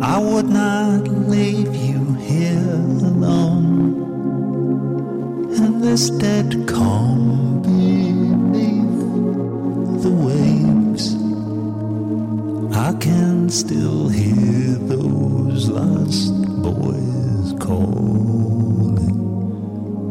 [0.00, 2.70] I would not leave you here
[3.02, 3.96] alone
[5.56, 9.00] in this dead calm beneath
[10.04, 11.16] the waves.
[12.76, 14.69] I can still hear
[15.60, 16.32] those lost
[16.62, 19.16] boys calling.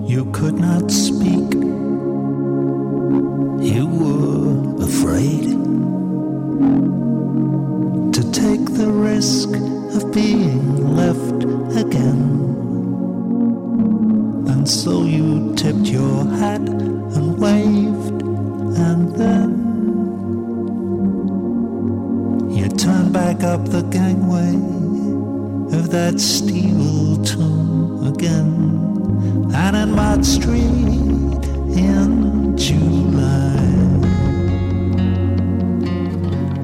[0.07, 1.53] You could not speak.
[3.63, 5.49] You were afraid
[8.13, 9.49] to take the risk
[9.95, 11.43] of being left
[11.77, 12.45] again.
[14.47, 18.21] And so you tipped your hat and waved,
[18.77, 19.49] and then
[22.51, 24.78] you turned back up the gangway
[25.71, 29.51] of that steel tomb again.
[29.53, 31.43] And in Mott Street
[31.77, 33.55] in July,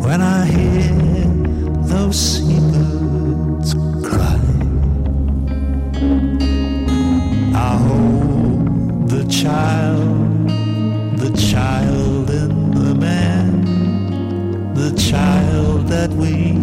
[0.05, 0.93] when I hear
[1.83, 4.39] those seabirds cry,
[7.53, 10.49] I hold the child,
[11.19, 16.54] the child in the man, the child that we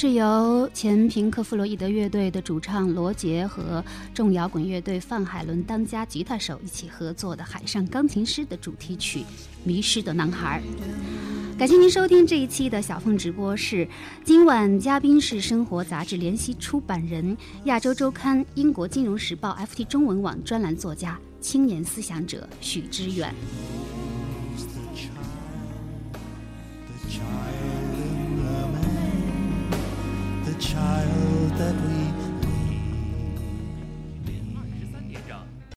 [0.00, 3.84] 是由前平克·弗洛伊德乐队的主唱罗杰和
[4.14, 9.18] 重摇滚乐队范海伦当家吉他手一起合作的《海上钢琴师》的主题曲
[9.62, 10.62] 《迷失的男孩》。
[11.58, 13.86] 感谢您收听这一期的小凤直播室。
[14.24, 23.34] 今晚嘉宾是《生活》杂志联席出版人、亚洲周刊、英国金融时报 FT 中文网专栏作家、青年思想者许知远。
[30.60, 31.99] Child that we